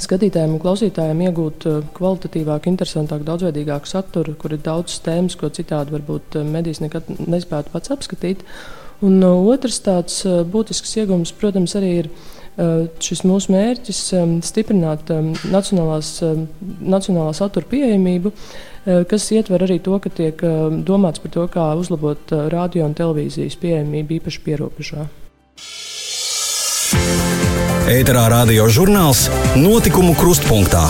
skatītājiem 0.00 0.54
un 0.56 0.60
klausītājiem 0.62 1.24
iegūt 1.28 1.66
uh, 1.68 1.80
kvalitatīvāku, 1.96 2.70
interesantāku, 2.72 3.26
daudzveidīgāku 3.28 3.90
saturu, 3.90 4.34
kur 4.40 4.54
ir 4.56 4.62
daudz 4.64 4.98
tēmas, 5.04 5.36
ko 5.38 5.50
citādi 5.52 5.92
varbūt 5.96 6.38
uh, 6.38 6.46
medijas 6.48 6.80
nekad 6.84 7.10
nespētu 7.20 7.72
pats 7.74 7.92
apskatīt. 7.92 8.44
Un 9.04 9.18
uh, 9.20 9.36
otrs 9.52 9.82
tāds 9.84 10.22
būtisks 10.52 10.96
iegūms, 11.02 11.34
protams, 11.40 11.76
arī 11.80 11.98
ir 12.04 12.14
šis 13.00 13.22
mūsu 13.24 13.48
mērķis 13.54 14.00
stiprināt 14.44 15.08
nacionālās, 15.48 16.10
nacionālā 16.84 17.30
satura 17.32 17.64
pieejamību, 17.70 18.34
kas 19.08 19.30
ietver 19.32 19.64
arī 19.64 19.78
to, 19.80 19.96
ka 19.96 20.12
tiek 20.12 20.44
domāts 20.84 21.24
par 21.24 21.32
to, 21.32 21.46
kā 21.48 21.70
uzlabot 21.80 22.36
radio 22.52 22.84
un 22.90 22.98
televīzijas 23.00 23.56
pieejamību 23.64 24.18
īpaši 24.20 24.44
pierobežā. 24.44 25.08
Ēterā 27.92 28.22
radio 28.30 28.64
žurnāls 28.72 29.26
Notikumu 29.58 30.14
krustpunktā. 30.16 30.80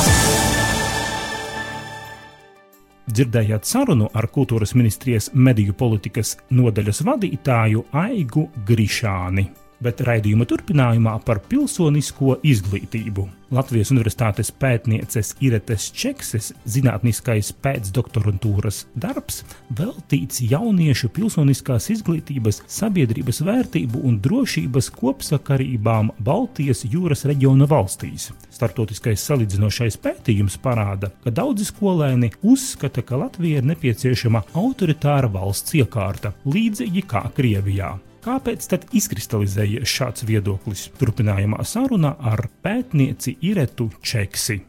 Dzirdējāt 3.11 3.67
sarunu 3.67 4.07
ar 4.15 4.29
kultūras 4.31 4.77
ministrijas 4.79 5.33
mediju 5.35 5.75
politikas 5.81 6.37
nodaļas 6.55 7.03
vadītāju 7.09 7.83
Aigu 8.05 8.47
Grišāni 8.69 9.49
bet 9.83 10.03
raidījuma 10.07 10.47
turpinājumā 10.49 11.19
par 11.27 11.43
pilsonisko 11.49 12.39
izglītību. 12.47 13.29
Latvijas 13.53 13.91
Universitātes 13.93 14.49
pētnieces 14.57 15.35
Iretes 15.45 15.91
Čekses 15.93 16.55
zinātniskais 16.65 17.51
pēcdoktorantūras 17.61 18.87
darbs 18.97 19.43
veltīts 19.77 20.41
jauniešu 20.47 21.11
pilsoniskās 21.13 21.91
izglītības, 21.93 22.63
sabiedrības 22.73 23.43
vērtību 23.45 24.01
un 24.09 24.17
drošības 24.25 24.89
kopsakarībām 24.97 26.15
Baltijas 26.25 26.87
jūras 26.89 27.27
reģiona 27.29 27.69
valstīs. 27.69 28.31
Startautiskais 28.49 29.27
salīdzinošais 29.29 30.01
pētījums 30.01 30.57
parāda, 30.63 31.11
ka 31.25 31.35
daudzi 31.35 31.69
skolēni 31.69 32.33
uzskata, 32.41 33.05
ka 33.05 33.21
Latvija 33.21 33.61
ir 33.61 33.69
nepieciešama 33.69 34.47
autoritāra 34.57 35.29
valsts 35.33 35.77
iekārta, 35.77 36.33
līdzīgi 36.49 37.05
kā 37.05 37.27
Krievijā. 37.37 37.93
Kāpēc 38.23 38.69
tad 38.71 38.85
izkristalizējies 38.95 39.91
šāds 39.91 40.23
viedoklis? 40.29 40.85
Turpinājumā 41.01 41.65
saruna 41.67 42.15
ar 42.23 42.45
pētnieci 42.63 43.35
Iretu 43.51 43.89
Čeksi. 43.99 44.61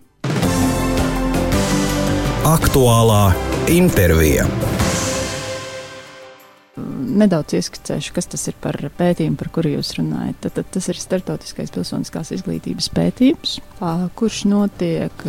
Aktuālā 2.49 3.25
intervija 3.71 4.49
nedaudz 7.03 7.57
ieskicēšu, 7.59 8.13
kas 8.15 8.29
tas 8.31 8.47
ir 8.47 8.55
par 8.63 8.77
pētījumu, 8.97 9.37
par 9.39 9.49
kuru 9.53 9.75
jūs 9.75 9.93
runājat. 9.99 10.39
Tad, 10.45 10.55
tad 10.57 10.69
tas 10.77 10.87
ir 10.89 10.99
startautiskais 10.99 11.73
pilsoniskās 11.75 12.31
izglītības 12.37 12.87
pētījums, 12.95 13.57
kurš 14.17 14.39
notiek 14.47 15.25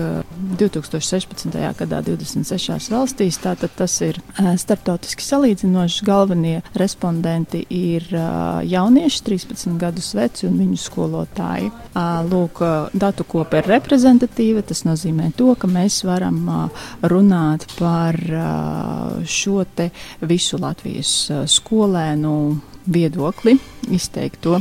2016. 0.61 1.59
gadā 1.81 2.01
26 2.07 2.93
valstīs. 2.95 3.41
Tātad 3.43 3.75
tas 3.75 3.97
ir 4.07 4.21
startautiski 4.63 5.27
salīdzinošs. 5.27 6.05
Galvenie 6.07 6.63
respondenti 6.79 7.65
ir 7.75 8.07
jaunieši, 8.13 9.23
13 9.27 9.75
gadus 9.81 10.13
veci 10.15 10.47
un 10.47 10.61
viņu 10.63 10.79
skolotāji. 10.85 11.73
Lūk, 12.31 12.63
datu 12.95 13.27
kopa 13.27 13.61
ir 13.61 13.71
reprezentatīva. 13.75 14.63
Tas 14.67 14.85
nozīmē 14.87 15.33
to, 15.39 15.51
ka 15.59 15.67
mēs 15.71 16.05
varam 16.07 16.71
runāt 17.03 17.67
par 17.79 18.19
šo 19.27 19.65
te 19.75 19.91
visu 20.23 20.63
Latvijas 20.63 21.17
skolu 21.51 21.64
skolēnu 21.65 22.61
viedokli, 22.85 23.59
izteikt 23.89 24.45
to. 24.45 24.61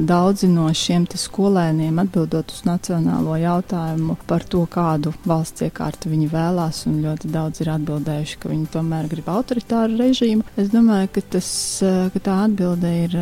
Daudzi 0.00 0.48
no 0.48 0.70
šiem 0.72 1.04
skolēniem 1.12 1.98
atbildot 2.00 2.54
uz 2.54 2.62
nacionālo 2.64 3.34
jautājumu 3.36 4.14
par 4.26 4.46
to, 4.48 4.62
kādu 4.64 5.12
valsts 5.28 5.66
iekārtu 5.66 6.08
viņi 6.08 6.30
vēlās, 6.32 6.86
un 6.88 7.02
ļoti 7.04 7.28
daudz 7.34 7.60
ir 7.60 7.68
atbildējuši, 7.74 8.38
ka 8.40 8.48
viņi 8.48 8.70
tomēr 8.72 9.10
grib 9.12 9.28
autoritāru 9.28 9.98
režīmu. 10.00 10.46
Es 10.56 10.72
domāju, 10.72 11.10
ka, 11.12 11.24
tas, 11.36 11.50
ka 11.84 12.22
tā 12.24 12.38
atbilde 12.46 12.94
ir, 13.02 13.18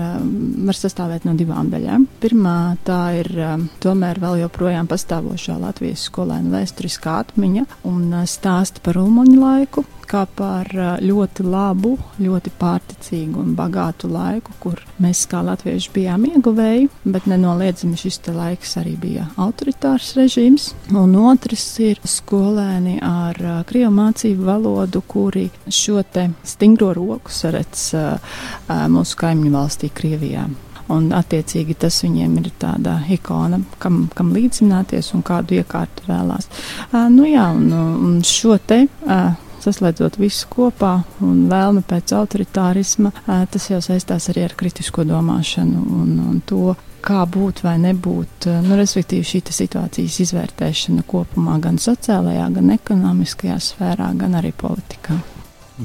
var 0.71 0.79
sastāvēt 0.79 1.27
no 1.27 1.35
divām 1.35 1.73
daļām. 1.75 2.07
Pirmā 2.23 2.77
tā 2.87 3.01
ir 3.25 3.33
tomēr 3.83 4.23
vēl 4.23 4.45
joprojām 4.45 4.87
pastāvošā 4.87 5.59
Latvijas 5.67 6.07
skolēnu 6.07 6.55
vēsturiskā 6.55 7.19
atmiņa 7.25 7.67
un 7.91 8.21
stāsta 8.31 8.87
par 8.87 9.03
ulmaņu 9.03 9.43
laiku, 9.43 9.83
kā 10.09 10.25
par 10.39 10.71
ļoti 11.03 11.45
labu, 11.47 11.95
ļoti 12.23 12.53
pārticīgu 12.61 13.43
un 13.43 13.55
bagātu 13.59 14.11
laiku, 14.11 14.55
kur 14.63 14.81
mēs 15.03 15.25
kā 15.31 15.43
latvieši 15.47 15.93
bijām 15.95 16.27
ieguvēji, 16.31 16.89
bet 17.05 17.29
nenoliedzami 17.31 17.99
šis 18.01 18.21
laiks 18.33 18.77
arī 18.81 18.97
bija 19.01 19.29
autoritārs 19.41 20.15
režīms. 20.19 20.73
Un 20.97 21.17
otrs 21.21 21.67
ir 21.85 22.01
skolēni 22.07 22.99
ar 23.05 23.41
krievu 23.69 23.93
mācību 23.97 24.47
valodu, 24.47 25.03
kuri 25.07 25.49
šo 25.69 26.03
te 26.03 26.29
stingro 26.47 26.93
roku 26.97 27.33
saredz 27.33 27.91
mūsu 28.93 29.21
kaimiņu 29.21 29.59
valstī 29.59 29.93
Krievijā. 29.97 30.47
Un, 30.93 31.09
attiecīgi, 31.17 31.75
tas 31.83 31.97
viņiem 32.05 32.37
ir 32.39 32.53
tāda 32.63 33.01
ikona, 33.11 33.59
kam, 33.83 34.05
kam 34.15 34.31
līdzināties 34.37 35.11
un 35.17 35.25
kādu 35.27 35.59
iekārtu 35.59 36.07
vēlās. 36.07 36.47
Uh, 36.93 37.09
nu, 37.11 37.25
jā, 37.27 37.49
un, 37.57 37.73
un 37.75 38.21
šo 38.27 38.55
te. 38.63 38.85
Uh, 39.03 39.35
saslēdzot 39.67 40.19
visu 40.23 40.49
kopā 40.53 40.95
un 41.27 41.47
vēlme 41.51 41.85
pēc 41.87 42.15
autoritārisma, 42.17 43.13
tas 43.27 43.71
jau 43.71 43.81
saistās 43.85 44.31
arī 44.33 44.47
ar 44.47 44.57
kritisko 44.59 45.05
domāšanu 45.09 45.87
un, 46.01 46.13
un 46.31 46.43
to, 46.47 46.75
kā 47.07 47.23
būt 47.31 47.63
vai 47.67 47.77
nebūt, 47.83 48.49
nu, 48.67 48.77
respektīvi 48.79 49.27
šī 49.27 49.43
situācijas 49.55 50.21
izvērtēšana 50.27 51.07
kopumā 51.07 51.61
gan 51.63 51.79
sociālajā, 51.83 52.49
gan 52.57 52.75
ekonomiskajā 52.75 53.59
sfērā, 53.63 54.11
gan 54.19 54.39
arī 54.41 54.53
politikā. 54.57 55.19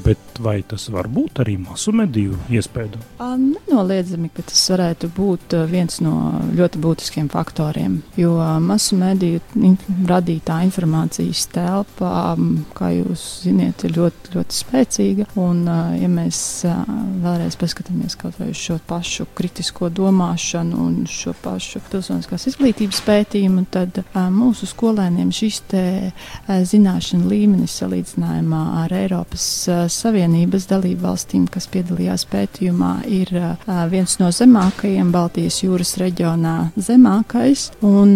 Bet 0.05 0.30
vai 0.41 0.61
tas 0.67 0.87
var 0.91 1.09
būt 1.11 1.41
arī 1.43 1.57
masu 1.61 1.93
mediju 1.95 2.37
iespēja? 2.51 2.99
Nenoliedzami, 3.21 4.31
ka 4.33 4.43
tas 4.47 4.61
varētu 4.73 5.09
būt 5.15 5.55
viens 5.69 5.99
no 6.03 6.15
ļoti 6.57 6.81
būtiskiem 6.81 7.29
faktoriem, 7.31 7.99
jo 8.19 8.33
masu 8.63 8.97
mediju 8.99 9.41
radītā 10.09 10.61
informācijas 10.67 11.45
telpa, 11.53 12.35
kā 12.77 12.91
jūs 12.95 13.25
ziniet, 13.45 13.85
ir 13.87 13.95
ļoti, 13.97 14.33
ļoti 14.35 14.57
spēcīga. 14.57 15.27
Un, 15.41 15.63
ja 15.97 16.09
mēs 16.11 16.41
vēlreiz 17.23 17.57
paskatāmies 17.61 18.17
kaut 18.19 18.39
vai 18.41 18.51
uz 18.51 18.59
šo 18.61 18.79
pašu 18.87 19.27
kritisko 19.37 19.91
domāšanu 19.93 20.81
un 20.81 20.97
šo 21.09 21.35
pašu 21.43 21.83
pilsoniskās 21.91 22.47
izglītības 22.51 23.01
pētījumu, 23.07 23.65
tad 23.71 24.01
mūsu 24.33 24.69
skolēniem 24.69 25.31
šis 25.35 25.61
te 25.71 25.85
zināšanu 26.47 27.29
līmenis 27.31 27.77
salīdzinājumā 27.81 28.61
ar 28.83 28.95
Eiropas 29.01 29.45
Savienības 30.31 30.65
dalību 30.69 31.03
valstīm, 31.03 31.45
kas 31.51 31.65
piedalījās 31.67 32.23
pētījumā, 32.31 32.91
ir 33.11 33.31
viens 33.91 34.13
no 34.21 34.29
zemākajiem 34.31 35.09
Baltijas 35.11 35.57
jūras 35.59 35.97
reģionā- 35.99 36.71
zemākais. 36.87 37.71
Un, 37.83 38.15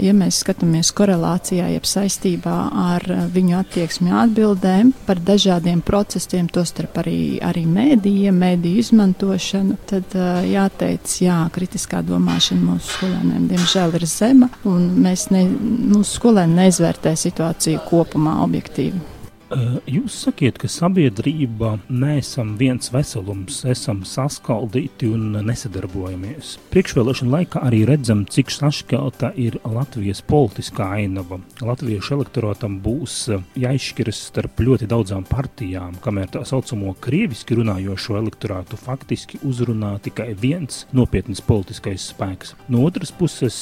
ja 0.00 0.14
mēs 0.16 0.40
skatāmies 0.40 0.88
korelācijā, 0.96 1.68
jeb 1.74 1.84
saistībā 1.84 2.56
ar 2.72 3.04
viņu 3.34 3.58
attieksmi 3.58 4.08
atbildēm 4.08 4.94
par 5.04 5.16
dažādiem 5.16 5.82
procesiem, 5.84 6.48
tostarp 6.48 6.96
arī, 7.04 7.38
arī 7.42 7.66
mēdījiem, 7.66 8.40
mēdīju 8.40 8.80
izmantošanu, 8.80 9.76
tad 9.86 10.16
jāteic, 10.48 11.04
jā, 11.20 11.50
kritiskā 11.52 12.00
domāšana 12.00 12.72
mūsu 12.72 12.96
skolēniem 12.96 13.48
diemžēl 13.52 14.00
ir 14.00 14.06
zema, 14.06 14.48
un 14.64 14.96
mēs 14.96 15.28
ne, 15.30 15.44
mūsu 15.44 16.16
skolēni 16.16 16.62
neizvērtē 16.64 17.12
situāciju 17.12 17.84
kopumā 17.90 18.40
objektīvi. 18.48 19.19
Jūs 19.50 20.14
sakiet, 20.28 20.60
ka 20.62 20.68
sabiedrība 20.70 21.72
neesam 21.90 22.52
viens 22.60 22.92
veselums, 22.94 23.56
esam 23.66 24.04
saskaldīti 24.06 25.08
un 25.10 25.40
nesadarbojamies. 25.48 26.52
Priekšvēlēšana 26.70 27.34
laikā 27.34 27.62
arī 27.66 27.80
redzam, 27.88 28.22
cik 28.30 28.52
sašķelta 28.54 29.32
ir 29.42 29.58
Latvijas 29.66 30.22
politiskā 30.22 30.86
ainava. 31.00 31.40
Latviešu 31.66 32.20
elektorātam 32.20 32.78
būs 32.84 33.16
jāizšķiras 33.58 34.22
starp 34.30 34.62
ļoti 34.62 34.86
daudzām 34.90 35.26
partijām, 35.26 35.98
kamēr 36.04 36.30
tā 36.36 36.46
saucamo 36.46 36.94
krieviski 37.02 37.58
runājošo 37.58 38.20
elektorātu 38.22 38.78
faktiski 38.78 39.42
uzrunā 39.42 39.96
tikai 40.04 40.30
viens 40.38 40.84
nopietns 40.94 41.42
politiskais 41.42 42.12
spēks. 42.14 42.54
No 42.70 42.86
otras 42.86 43.10
puses, 43.10 43.58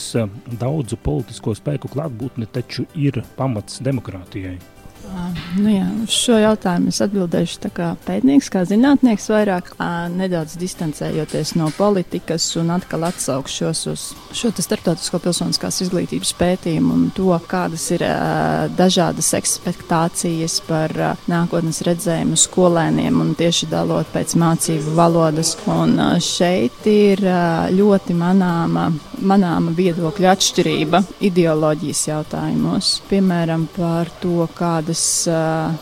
daudzu 0.60 1.00
politisko 1.00 1.56
spēku 1.56 1.88
klātbūtne 1.96 2.50
taču 2.52 2.84
ir 2.92 3.22
pamats 3.40 3.80
demokrātijai. 3.80 4.58
Nu 5.58 5.70
jā, 5.72 5.86
uz 6.04 6.12
šo 6.12 6.36
jautājumu 6.38 6.92
es 6.92 7.00
atbildēšu 7.02 7.70
kā 7.74 7.88
pētnieks, 8.04 8.50
kā 8.52 8.62
zinātnieks, 8.68 9.28
vairāk 9.32 9.70
nedaudz 10.12 10.56
distancējoties 10.60 11.54
no 11.58 11.70
politikas 11.74 12.46
un 12.60 12.70
atkal 12.74 13.06
atsaukšos 13.08 13.80
uz 13.90 14.04
šo 14.36 14.52
starptautisko 14.52 15.20
pilsoniskās 15.24 15.80
izglītības 15.86 16.34
pētījumu 16.38 16.94
un 16.94 17.06
to, 17.16 17.30
kādas 17.50 17.88
ir 17.96 18.04
dažādas 18.78 19.32
ekspektācijas 19.38 20.60
par 20.68 20.94
nākotnes 21.30 21.80
redzējumu 21.88 22.38
skolēniem 22.38 23.22
un 23.24 23.34
tieši 23.38 23.70
dalot 23.72 24.10
pēc 24.14 24.36
mācību 24.38 24.94
valodas. 24.98 25.54
Un 25.68 25.96
šeit 26.22 26.86
ir 26.90 27.24
ļoti 27.74 28.16
manāma, 28.18 28.88
manāma 29.22 29.72
viedokļa 29.76 30.32
atšķirība 30.34 31.00
ideoloģijas 31.28 32.02
jautājumos, 32.08 32.90
piemēram, 33.08 33.66
par 33.74 34.10
to, 34.22 34.46
kādas 34.58 35.02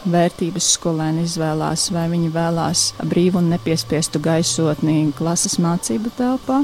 vērtības 0.06 0.70
skolēni 0.76 1.24
izvēlās, 1.26 1.88
vai 1.94 2.06
viņi 2.12 2.30
vēlās 2.34 2.84
brīvu 3.04 3.40
un 3.42 3.50
nepiespiestu 3.54 4.20
gaisotni 4.24 5.12
klases 5.16 5.58
mācību 5.62 6.12
telpā 6.18 6.62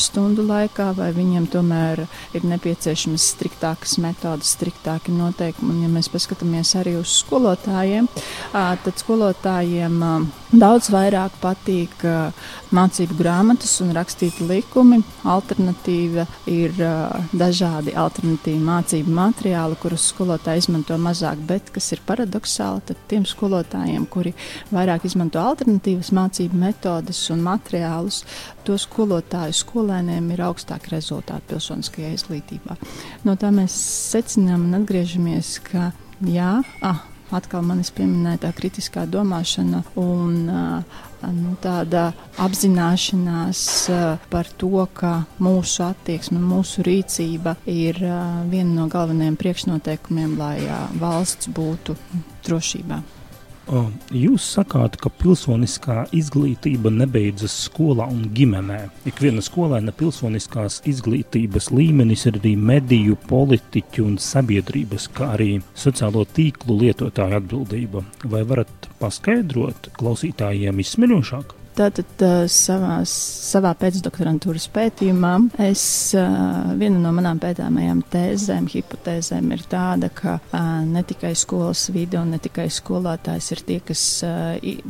stundu 0.00 0.44
laikā, 0.48 0.90
vai 0.98 1.10
viņiem 1.16 1.48
tomēr 1.52 2.04
ir 2.36 2.46
nepieciešamas 2.48 3.30
striktākas 3.34 3.96
metodas, 4.02 4.54
striktāki 4.56 5.14
noteikumi. 5.14 5.74
Un, 5.74 5.82
ja 5.84 5.92
mēs 5.92 6.10
paskatāmies 6.12 6.74
arī 6.80 6.96
uz 7.00 7.12
skolotājiem, 7.20 8.08
tad 8.52 9.02
skolotājiem 9.02 10.00
daudz 10.50 10.90
vairāk 10.92 11.36
patīk 11.42 12.04
mācību 12.76 13.16
grāmatas 13.18 13.72
un 13.84 13.92
rakstīti 13.96 14.46
likumi. 14.48 15.00
Alternatīva 15.28 16.26
ir 16.50 16.74
dažādi 17.32 17.94
alternatīvi 17.98 18.60
mācību 18.64 19.14
materiāli, 19.16 19.78
kurus 19.80 20.08
skolotāji 20.12 20.64
izmanto 20.64 20.98
mazāk, 21.00 21.42
bet 21.48 21.72
kas 21.74 21.90
ir 21.94 22.02
paradoxāli, 22.06 22.84
tad 22.90 23.02
tiem 23.10 23.26
skolotājiem, 23.28 24.06
kuri 24.10 24.34
vairāk 24.72 25.06
izmanto 25.08 25.42
alternatīvas 25.42 26.12
mācību 26.16 26.60
metodes 26.60 27.22
un 27.34 27.44
materiālus, 27.46 28.22
to 28.66 28.78
skolotāju 28.80 29.56
skolēniem 29.60 30.30
ir 30.34 30.44
augstāki 30.46 30.94
rezultāti 30.94 31.50
pilsoniskajā 31.54 32.14
izglītībā. 32.16 32.78
No 33.26 33.36
tā 33.40 33.52
mēs 33.54 33.74
secinām 34.12 34.68
un 34.68 34.80
atgriežamies, 34.82 35.56
ka 35.66 35.90
jā, 36.26 36.60
ah, 36.86 37.04
atkal 37.36 37.62
manis 37.66 37.92
pieminētā 37.94 38.52
kritiskā 38.56 39.06
domāšana 39.10 39.82
un 40.00 40.36
nu, 40.48 41.54
tāda 41.62 42.10
apzināšanās 42.40 43.62
par 44.32 44.50
to, 44.60 44.86
ka 44.94 45.12
mūsu 45.42 45.84
attieksme, 45.90 46.40
mūsu 46.40 46.84
rīcība 46.86 47.56
ir 47.68 48.00
viena 48.00 48.72
no 48.74 48.88
galvenajiem 48.90 49.38
priekšnoteikumiem, 49.40 50.36
lai 50.40 50.58
valsts 51.00 51.50
būtu 51.54 51.96
drošībā. 52.46 53.02
Jūs 53.70 54.42
sakāt, 54.56 54.96
ka 54.98 55.12
pilsoniskā 55.20 56.02
izglītība 56.16 56.90
nebeidzas 56.90 57.54
skolā 57.68 58.08
un 58.10 58.24
ģimenē. 58.34 58.80
Ikviena 59.06 59.44
skolēna 59.46 59.94
pilsoniskās 59.94 60.80
izglītības 60.90 61.70
līmenis 61.70 62.26
ir 62.26 62.40
arī 62.40 62.56
mediju, 62.58 63.18
politiķu 63.30 64.08
un 64.08 64.18
sabiedrības, 64.18 65.06
kā 65.14 65.30
arī 65.36 65.52
sociālo 65.78 66.26
tīklu 66.34 66.80
lietotāju 66.82 67.38
atbildība. 67.38 68.02
Vai 68.34 68.42
varat 68.42 68.90
paskaidrot 68.98 69.92
klausītājiem 70.00 70.82
izsmeļošāk? 70.82 71.59
Tātad 71.80 72.22
savās, 72.52 73.12
savā 73.48 73.70
pēcdoktorantūras 73.80 74.66
pētījumā 74.74 75.30
es, 75.64 75.82
viena 76.76 76.98
no 77.00 77.12
manām 77.16 77.38
pētāmajām 77.40 78.02
tēzēm, 78.12 78.66
hipotēzēm 78.68 79.46
ir 79.56 79.62
tāda, 79.70 80.10
ka 80.12 80.34
ne 80.84 81.00
tikai 81.08 81.30
skolas 81.38 81.86
vide 81.94 82.18
un 82.20 82.34
ne 82.34 82.40
tikai 82.42 82.66
skolotājs 82.68 83.48
ir 83.54 83.62
tie, 83.64 83.78
kas 83.80 84.02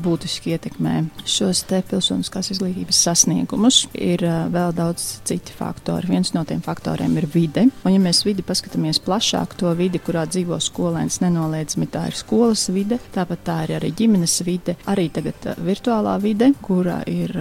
būtiski 0.02 0.56
ietekmē 0.56 0.96
šos 1.30 1.62
te 1.70 1.78
pilsoniskās 1.92 2.50
izglītības 2.56 3.04
sasniegumus. 3.06 3.84
Ir 3.94 4.26
vēl 4.50 4.74
daudz 4.74 5.06
citi 5.30 5.54
faktori. 5.54 6.10
Viens 6.10 6.34
no 6.34 6.42
tiem 6.48 6.58
faktoriem 6.64 7.14
ir 7.22 7.28
vide. 7.30 7.68
Un, 7.84 7.94
ja 7.94 8.02
mēs 8.02 8.24
vidi 8.26 8.42
paskatāmies 8.42 8.98
plašāk, 9.06 9.54
to 9.62 9.70
vidi, 9.78 10.02
kurā 10.02 10.26
dzīvo 10.26 10.58
skolēns, 10.58 11.20
nenoliedzami 11.22 11.86
tā 11.94 12.08
ir 12.10 12.18
skolas 12.18 12.66
vide, 12.74 12.98
tāpat 13.14 13.46
tā 13.46 13.58
ir 13.68 13.76
arī 13.78 13.94
ģimenes 14.02 14.40
vide, 14.42 14.74
arī 14.90 15.06
tagad 15.14 15.52
virtuālā 15.62 16.18
vide, 16.26 16.50
kur 16.58 16.79
kura 16.80 17.02
ir 17.04 17.34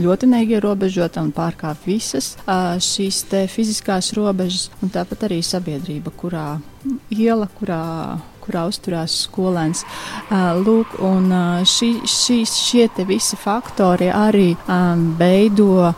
ļoti 0.00 0.30
neierobežota 0.32 1.20
un 1.20 1.28
pārkāp 1.36 1.84
visas 1.84 2.32
šīs 2.80 3.20
fiziskās 3.52 4.14
robežas, 4.16 4.70
un 4.80 4.92
tāpat 4.94 5.28
arī 5.28 5.42
sabiedrība, 5.44 6.14
kurā 6.16 6.48
iela, 7.12 7.50
kurā 7.60 7.84
kurā 8.48 8.62
uzturās 8.64 9.12
skolēns. 9.26 9.82
Lūk, 10.64 10.94
un 11.04 11.28
šī, 11.68 11.90
šī, 12.08 12.38
šie 12.48 12.86
te 12.96 13.04
visi 13.04 13.36
faktori 13.36 14.08
arī 14.08 14.54
veido 15.20 15.90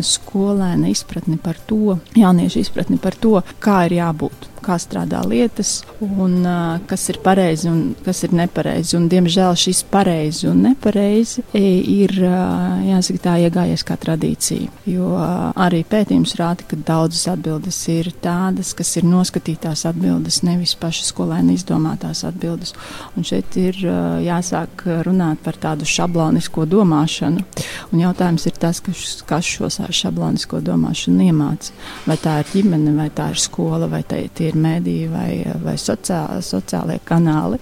skolēna 0.00 0.88
izpratni 0.88 1.36
par 1.36 1.60
to, 1.68 1.98
jauniešu 2.16 2.64
izpratni 2.64 2.96
par 2.96 3.20
to, 3.20 3.36
kā 3.60 3.82
ir 3.90 3.98
jābūt 4.00 4.49
kā 4.64 4.76
strādā 4.80 5.20
lietas 5.26 5.80
un 6.00 6.40
uh, 6.44 6.78
kas 6.90 7.08
ir 7.12 7.20
pareizi 7.24 7.68
un 7.70 7.94
kas 8.04 8.22
ir 8.26 8.34
nepareizi. 8.36 8.96
Un, 8.98 9.08
diemžēl 9.12 9.56
šis 9.58 9.82
pareizi 9.90 10.48
un 10.50 10.62
nepareizi 10.68 11.44
ir, 11.56 12.14
uh, 12.24 12.80
jāsaka, 12.86 13.22
tā 13.24 13.36
iegājies 13.46 13.84
kā 13.86 13.96
tradīcija. 14.00 14.70
Jo 14.90 15.12
uh, 15.16 15.50
arī 15.60 15.82
pētījums 15.88 16.36
rāda, 16.40 16.66
ka 16.68 16.78
daudzas 16.78 17.26
atbildes 17.34 17.80
ir 17.92 18.12
tādas, 18.22 18.72
kas 18.78 18.92
ir 19.00 19.08
noskatītās 19.08 19.86
atbildes, 19.90 20.42
nevis 20.46 20.76
paša 20.80 21.08
skolēna 21.10 21.56
izdomātās 21.56 22.24
atbildes. 22.28 22.74
Un 23.16 23.26
šeit 23.26 23.56
ir 23.60 23.80
uh, 23.84 24.20
jāsāk 24.24 24.86
runāt 25.06 25.42
par 25.44 25.58
tādu 25.60 25.88
šablonisko 25.88 26.66
domāšanu. 26.70 27.44
Un 27.90 28.04
jautājums 28.04 28.46
ir 28.48 28.56
tas, 28.60 28.80
kas, 28.84 29.20
kas 29.26 29.46
šo 29.46 29.70
šablonisko 29.70 30.60
domāšanu 30.64 31.28
iemāca. 31.30 31.74
Vai 32.06 32.16
tā 32.20 32.38
ir 32.42 32.50
ģimene, 32.54 32.94
vai 32.96 33.08
tā 33.14 33.30
ir 33.32 33.40
skola, 33.40 33.88
vai 33.90 34.02
tie 34.06 34.49
ir 34.49 34.49
mēdīji, 34.58 35.08
vai, 35.12 35.30
vai 35.62 35.76
sociāli, 35.80 36.42
sociālie 36.44 36.98
kanāli. 37.06 37.60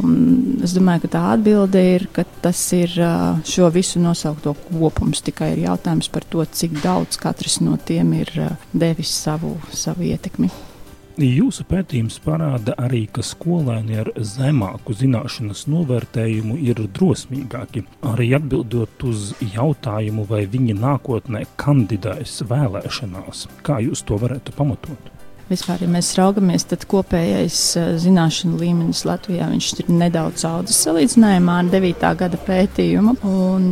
Un 0.00 0.60
es 0.64 0.74
domāju, 0.76 1.04
ka 1.04 1.12
tā 1.16 1.24
atbilde 1.36 1.82
ir, 1.94 2.08
ka 2.14 2.26
tas 2.44 2.60
ir 2.76 2.94
šo 3.48 3.70
visu 3.74 4.02
nosaukto 4.02 4.56
kopums. 4.66 5.24
Tikai 5.24 5.54
ir 5.54 5.64
jautājums 5.68 6.10
par 6.12 6.26
to, 6.30 6.44
cik 6.44 6.80
daudz 6.84 7.20
katrs 7.20 7.60
no 7.64 7.78
tiem 7.80 8.14
ir 8.20 8.30
devis 8.72 9.14
savu, 9.24 9.56
savu 9.72 10.08
ietekmi. 10.10 10.52
Jūsu 11.14 11.62
pētījums 11.70 12.16
parāda 12.18 12.74
arī, 12.74 13.04
ka 13.06 13.22
skolēni 13.22 14.00
ar 14.02 14.08
zemāku 14.18 14.96
zināšanas 14.98 15.60
novērtējumu 15.70 16.56
ir 16.58 16.82
drosmīgāki. 16.90 17.84
Arī 18.10 18.32
atbildot 18.34 19.06
uz 19.06 19.30
jautājumu, 19.38 20.26
vai 20.26 20.42
viņi 20.50 20.74
nākotnē 20.74 21.44
kandidēs 21.54 22.40
vēlēšanās, 22.50 23.46
kā 23.62 23.78
jūs 23.86 24.02
to 24.02 24.18
varētu 24.18 24.58
pamatot? 24.58 25.13
Vispār, 25.54 25.84
ja 25.84 25.86
mēs 25.86 26.08
raugamies, 26.18 26.64
tad 26.66 26.82
kopējais 26.90 27.56
zināšanu 28.02 28.56
līmenis 28.58 29.04
Latvijā 29.06 29.46
ir 29.54 29.90
nedaudz 29.92 30.42
audzis 30.48 30.80
salīdzinājumā 30.82 31.58
ar 31.62 31.68
9. 31.70 32.08
gada 32.18 32.40
pētījumu, 32.42 33.12
un, 33.30 33.68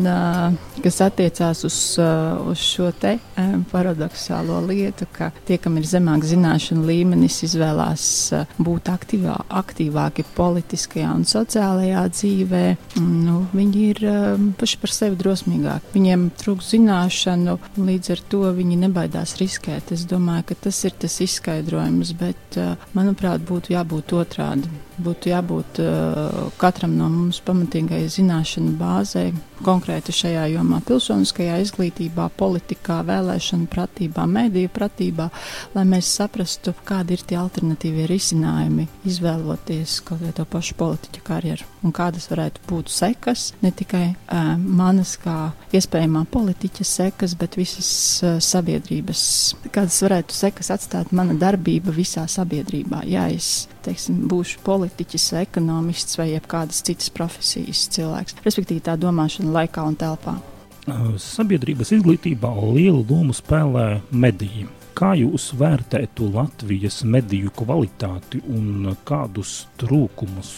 kas 0.84 1.00
attiecās 1.02 1.64
uz, 1.66 1.78
uz 1.98 2.62
šo 2.62 2.92
te 3.02 3.16
paradoxālo 3.72 4.60
lietu, 4.68 5.08
ka 5.10 5.32
tie, 5.48 5.58
kam 5.58 5.80
ir 5.80 5.88
zemāks 5.90 6.30
zināšanu 6.30 6.86
līmenis, 6.86 7.40
izvēlās 7.48 8.06
būt 8.62 8.92
aktīvā, 8.92 9.40
aktīvāki 9.62 10.26
politiskajā 10.36 11.10
un 11.16 11.26
sociālajā 11.26 12.04
dzīvē. 12.14 12.62
Nu, 13.02 13.40
viņi 13.58 13.84
ir 13.88 14.04
paši 14.62 14.80
par 14.84 14.94
sevi 14.94 15.18
drosmīgāki. 15.18 15.96
Viņiem 15.98 16.28
trūkst 16.44 16.76
zināšanu, 16.76 17.58
līdz 17.90 18.14
ar 18.14 18.24
to 18.30 18.44
viņi 18.54 18.80
nebaidās 18.86 19.34
riskēt. 19.42 19.90
Es 19.98 20.06
domāju, 20.06 20.52
ka 20.52 20.60
tas 20.68 20.84
ir 20.86 20.94
tas 21.02 21.18
izskaidrojums 21.26 21.71
izskaidrojumus, 21.72 22.12
bet, 22.18 22.56
eh, 22.56 22.76
manuprāt, 22.94 23.40
būtu 23.40 23.72
jābūt 23.72 24.12
otrādi. 24.12 24.68
Būtu 25.00 25.30
jābūt 25.30 25.80
uh, 25.80 26.50
katram 26.60 26.98
no 26.98 27.08
mums 27.08 27.40
pamatīgai 27.44 28.02
zināšanu 28.12 28.74
bāzei, 28.76 29.30
konkrēti 29.64 30.12
šajā 30.14 30.44
jomā, 30.52 30.80
pilsoniskajā 30.86 31.56
izglītībā, 31.62 32.28
politikā, 32.36 32.98
vēlēšanu 33.06 33.68
pratībā, 33.72 34.26
mediju 34.28 34.70
pratībā, 34.74 35.28
lai 35.76 35.84
mēs 35.88 36.10
saprastu, 36.18 36.74
kādi 36.88 37.16
ir 37.16 37.24
tie 37.26 37.38
alternatīvie 37.40 38.06
risinājumi, 38.10 38.88
izvēloties 39.08 40.00
kaut 40.06 40.22
kādu 40.26 40.46
pašu 40.52 40.76
politiķu 40.82 41.24
karjeru 41.26 41.68
un 41.82 41.94
kādas 41.94 42.28
varētu 42.30 42.62
būt 42.68 42.92
sekas, 42.92 43.48
ne 43.62 43.72
tikai 43.74 44.04
uh, 44.12 44.54
manas 44.58 45.16
kā 45.22 45.52
iespējamā 45.74 46.26
politiķa 46.32 46.86
sekas, 46.86 47.36
bet 47.38 47.56
visas 47.60 47.90
uh, 48.22 48.36
sabiedrības, 48.42 49.24
kādas 49.72 50.02
varētu 50.04 50.36
sekas 50.36 50.72
atstāt 50.74 51.14
mana 51.16 51.38
darbība 51.38 51.94
visā 51.94 52.26
sabiedrībā. 52.30 53.02
Ja 53.08 53.28
es, 53.32 53.68
teiksim, 53.86 54.22
būšu 54.30 54.62
politiķis, 54.66 55.32
ekonomists 55.42 56.18
vai 56.20 56.30
kādas 56.48 56.82
citas 56.86 57.10
profesijas 57.14 57.86
cilvēks. 57.94 58.38
Respektīvi, 58.46 58.84
tā 58.86 58.96
domāšana 59.00 59.52
laikā 59.60 59.84
un 59.86 59.98
telpā. 59.98 60.38
Sabiedrības 61.22 61.92
izglītībā 61.94 62.50
lielu 62.74 63.04
lomu 63.06 63.34
spēlē 63.36 64.00
mediji. 64.10 64.66
Kā 64.98 65.14
jūs 65.16 65.52
vērtētu 65.56 66.26
Latvijas 66.34 67.00
mediju 67.08 67.52
kvalitāti 67.56 68.42
un 68.52 68.90
kādus 69.08 69.62
trūkumus, 69.80 70.50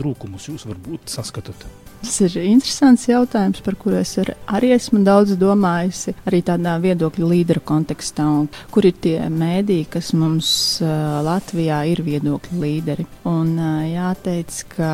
trūkumus 0.00 0.48
jūs 0.50 0.66
varbūt 0.66 1.12
saskatāt? 1.12 1.68
Tas 1.98 2.20
ir 2.22 2.36
interesants 2.46 3.08
jautājums, 3.08 3.58
par 3.66 3.74
kuru 3.78 3.98
es 3.98 4.12
ar, 4.22 4.30
arī 4.54 4.70
esmu 4.76 5.00
daudz 5.06 5.34
domājusi, 5.38 6.14
arī 6.28 6.40
tādā 6.46 6.76
viedokļu 6.82 7.30
līderu 7.32 7.62
kontekstā, 7.66 8.26
un 8.40 8.46
kur 8.70 8.86
ir 8.86 8.94
tie 9.02 9.16
mēdī, 9.32 9.80
kas 9.90 10.12
mums 10.14 10.50
uh, 10.84 11.18
Latvijā 11.26 11.80
ir 11.90 12.02
viedokļu 12.06 12.60
līderi. 12.62 13.06
Un 13.28 13.50
uh, 13.58 13.82
jāteic, 13.88 14.60
ka 14.76 14.90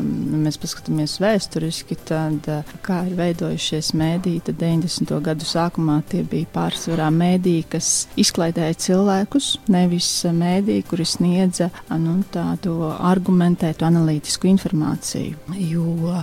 uh, 0.00 0.06
mēs 0.44 0.56
paskatāmies 0.62 1.18
vēsturiski, 1.20 1.98
tad 2.08 2.48
uh, 2.48 2.72
kā 2.86 3.02
ir 3.10 3.18
veidojušies 3.20 3.92
mēdī, 4.00 4.38
tad 4.46 4.58
90. 4.62 5.12
gadu 5.26 5.48
sākumā 5.48 6.00
tie 6.08 6.24
bija 6.24 6.48
pārsvarā 6.56 7.10
mēdī, 7.12 7.58
kas 7.68 8.08
izklaidēja 8.20 8.80
cilvēkus, 8.88 9.52
nevis 9.70 10.08
mēdī, 10.32 10.80
kuri 10.88 11.04
sniedza 11.04 11.68
nu, 12.00 12.16
tādu 12.32 12.80
argumentētu 12.96 13.84
analītisku 13.86 14.48
informāciju. 14.50 15.36
Jo 15.60 16.16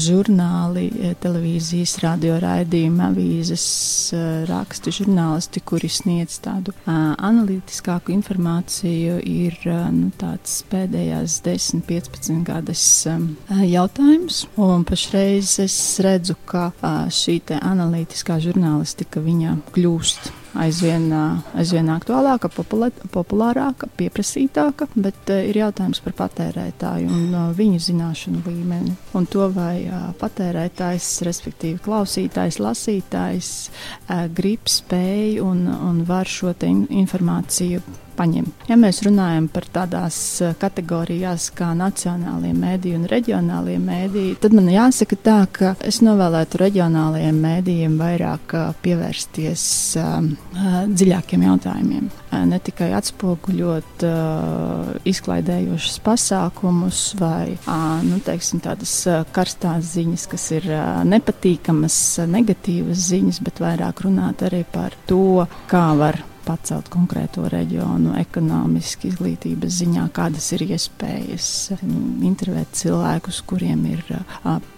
žurnāli, 0.00 0.88
televīzijas, 1.22 1.96
radio 2.02 2.36
raidījumi, 2.42 3.02
avīzes, 3.06 3.66
raksti, 4.50 4.94
žurnālisti, 4.98 5.62
kuri 5.66 5.90
sniedz 5.92 6.38
tādu 6.44 6.74
analītiskāku 6.88 8.14
informāciju, 8.14 9.20
ir 9.22 9.58
nu, 9.94 10.10
tāds 10.18 10.60
pēdējās 10.70 11.40
10, 11.46 11.84
15 11.88 12.44
gadas 12.46 12.86
jautājums. 13.64 14.44
Un 14.60 14.86
pašreiz 14.88 15.58
es 15.64 15.78
redzu, 16.04 16.38
ka 16.48 16.70
šī 17.14 17.40
analītiskā 17.60 18.38
žurnālistika 18.42 19.22
viņa 19.22 19.58
kļūst 19.74 20.43
aizvien, 20.60 21.08
aizvien 21.54 21.90
aktuālāka, 21.94 22.50
populārāka, 23.14 23.88
pieprasītāka, 23.98 24.88
bet 24.94 25.32
ir 25.34 25.58
jautājums 25.64 26.02
par 26.04 26.16
patērētāju 26.24 27.10
un 27.10 27.34
viņu 27.56 27.82
zināšanu 27.88 28.44
līmeni. 28.46 28.94
Un 29.18 29.28
to, 29.30 29.48
vai 29.54 29.86
patērētājs, 30.20 31.10
respektīvi 31.26 31.82
klausītājs, 31.84 32.60
lasītājs, 32.62 33.52
grib, 34.36 34.70
spēj 34.70 35.40
un, 35.44 35.66
un 35.74 36.02
var 36.08 36.30
šo 36.30 36.54
informāciju 36.54 37.82
paņem. 38.16 38.48
Ja 38.68 38.78
mēs 38.80 39.02
runājam 39.06 39.48
par 39.52 39.66
tādās 39.72 40.18
eh, 40.42 40.54
kategorijās 40.60 41.50
kā 41.56 41.72
nacionālie 41.78 42.54
mēdīji 42.56 42.98
un 42.98 43.06
reģionālie 43.10 43.78
mēdīji, 43.82 44.38
tad 44.42 44.56
man 44.56 44.70
jāsaka 44.72 45.18
tā, 45.20 45.38
ka 45.52 45.74
es 45.84 46.00
novēlētu 46.04 46.60
reģionālajiem 46.64 47.40
mēdījiem 47.44 47.96
vairāk 48.00 48.56
eh, 48.58 48.66
pievērsties 48.84 49.64
uh, 50.00 50.18
dziļākiem 50.90 51.46
jautājumiem. 51.48 52.08
Uh, 52.08 52.44
ne 52.48 52.58
tikai 52.62 52.90
atspoguļot 52.98 54.04
uh, 54.08 54.92
izklaidējošus 55.08 56.00
pasākumus 56.04 57.02
vai 57.20 57.54
uh, 57.56 58.02
nu, 58.06 58.20
teiksim, 58.24 58.62
tādas 58.64 58.96
karstās 59.34 59.94
ziņas, 59.94 60.28
kas 60.30 60.50
ir 60.56 60.68
nepatīkamas, 61.08 61.98
negatīvas 62.30 63.08
ziņas, 63.10 63.42
bet 63.44 63.60
vairāk 63.64 64.04
runāt 64.06 64.46
arī 64.46 64.64
par 64.72 64.96
to, 65.08 65.44
kā 65.70 65.88
var 65.98 66.20
pacelt 66.46 66.90
konkrēto 66.92 67.46
reģionu 67.50 68.14
ekonomiski, 68.20 69.10
izglītības 69.12 69.78
ziņā, 69.80 70.08
kādas 70.16 70.50
ir 70.56 70.66
iespējas 70.68 71.48
intervēt 72.24 72.74
cilvēkus, 72.80 73.40
kuriem 73.48 73.86
ir 73.92 74.04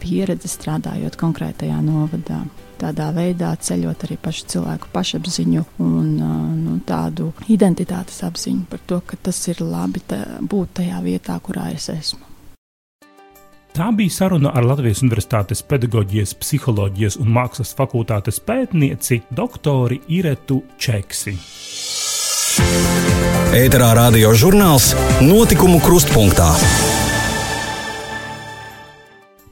pieredze 0.02 0.50
strādājot 0.52 1.18
konkrētajā 1.20 1.80
novadā. 1.84 2.44
Tādā 2.76 3.08
veidā 3.16 3.54
ceļot 3.56 4.02
arī 4.04 4.18
pašu 4.20 4.50
cilvēku 4.52 4.90
pašapziņu 4.92 5.62
un 5.80 6.10
nu, 6.20 6.76
tādu 6.84 7.30
identitātes 7.48 8.20
apziņu 8.26 8.66
par 8.68 8.84
to, 8.84 9.00
ka 9.00 9.16
tas 9.28 9.40
ir 9.48 9.64
labi 9.64 10.04
tā, 10.04 10.20
būt 10.44 10.76
tajā 10.82 11.00
vietā, 11.06 11.40
kurā 11.40 11.70
es 11.72 11.88
esmu. 11.94 12.35
Tā 13.76 13.90
bija 13.92 14.08
saruna 14.08 14.54
ar 14.56 14.64
Latvijas 14.64 15.02
Universitātes 15.04 15.60
pedagoģijas, 15.68 16.30
psiholoģijas 16.40 17.18
un 17.20 17.28
mākslas 17.28 17.74
fakultātes 17.76 18.38
pētnieci 18.40 19.18
doktori 19.36 19.98
Iretu 20.16 20.62
Čeksi. 20.80 21.34
Ēterā 23.60 23.90
radio 24.00 24.32
žurnāls 24.32 24.94
Notikumu 25.20 25.82
krustpunktā. 25.84 26.48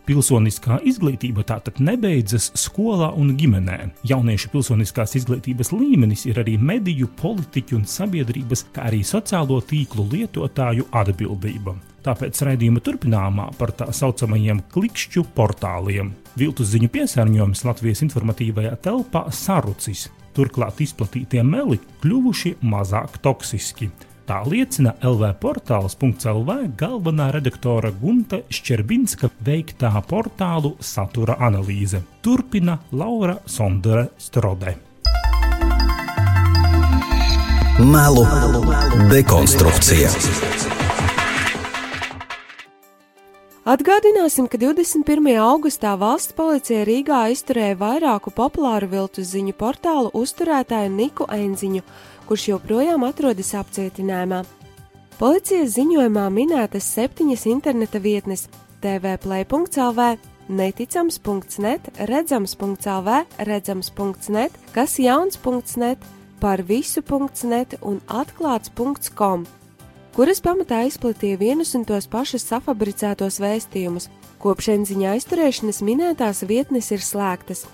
Pilsoniskā 0.09 0.81
izglītība 0.89 1.45
tātad 1.45 1.85
nebeidzas 1.85 2.49
skolā 2.65 3.13
un 3.21 3.37
ģimenē. 3.37 3.79
Jauniešu 4.09 4.57
pilsoniskās 4.57 5.19
izglītības 5.21 5.77
līmenis 5.77 6.25
ir 6.33 6.41
arī 6.41 6.57
mediju, 6.57 7.13
politiķu 7.21 7.77
un 7.77 7.85
sabiedrības, 7.85 8.71
kā 8.73 8.89
arī 8.89 9.05
sociālo 9.05 9.61
tīklu 9.61 10.09
lietotāju 10.17 10.89
atbildība. 10.97 11.77
Tāpēc 12.05 12.41
raidījuma 12.45 12.83
turpinājumā 12.85 13.47
par 13.59 13.73
tā 13.77 13.89
saucamajiem 13.97 14.61
klikšķu 14.75 15.25
portāliem. 15.37 16.13
Viltus 16.37 16.75
ziņu 16.75 16.91
piesārņojums 16.93 17.65
Latvijas 17.65 18.05
informatīvajā 18.05 18.75
telpā 18.85 19.27
sarucis, 19.33 20.11
turklāt 20.37 20.83
izplatītie 20.85 21.45
meli 21.47 21.81
kļuvuši 22.03 22.59
mazāk 22.61 23.17
toksiski. 23.25 23.89
Tā 24.25 24.39
liecina 24.49 24.95
LV 25.05 25.35
portāls.lv 25.41 26.55
galvenā 26.81 27.27
redaktora 27.35 27.91
Gunta 27.93 28.41
Šķerbinska 28.49 29.29
veiktā 29.45 29.93
portālu 30.09 30.79
satura 30.81 31.37
analīze. 31.45 32.01
Turpina 32.25 32.79
Laura 32.93 33.37
Sondere 33.45 34.09
Strode. 34.17 34.79
Melu 37.85 38.25
dekonstrukcija. 39.13 40.54
Atgādināsim, 43.65 44.45
ka 44.45 44.59
21. 44.61 45.39
augustā 45.41 45.95
valsts 45.97 46.35
policija 46.37 46.83
Rīgā 46.85 47.23
izturēja 47.33 47.79
vairāku 47.81 48.29
populāru 48.37 48.91
viltu 48.93 49.25
ziņu 49.25 49.55
portālu 49.57 50.11
uzturētāju 50.21 50.91
Niku 50.93 51.25
Enziņu, 51.33 51.81
kurš 52.29 52.45
joprojām 52.51 53.07
atrodas 53.09 53.55
apcietinājumā. 53.57 54.43
Policijas 55.17 55.79
ziņojumā 55.79 56.27
minētas 56.37 56.91
septiņas 56.93 57.47
interneta 57.55 58.05
vietnes- 58.05 58.51
tvplay.lv, 58.85 60.13
neticams.net, 60.61 61.91
redzams.lv, 62.13 63.19
redzams.net, 63.49 64.63
kas 64.77 65.01
jauns.net, 65.01 66.09
par 66.39 66.61
visu.net 66.69 67.79
un 67.81 68.01
atklāts.com 68.13 69.49
kuras 70.15 70.39
pamatā 70.39 70.85
izplatīja 70.87 71.39
vienus 71.41 71.75
un 71.75 71.83
tos 71.87 72.07
pašus 72.11 72.45
safabricētos 72.47 73.41
vēstījumus. 73.43 74.09
Kopš 74.39 74.71
enziņa 74.77 75.15
aizturēšanas 75.17 75.81
minētās 75.83 76.45
vietnes 76.47 76.93
ir 76.95 77.03
slēgtas. 77.03 77.65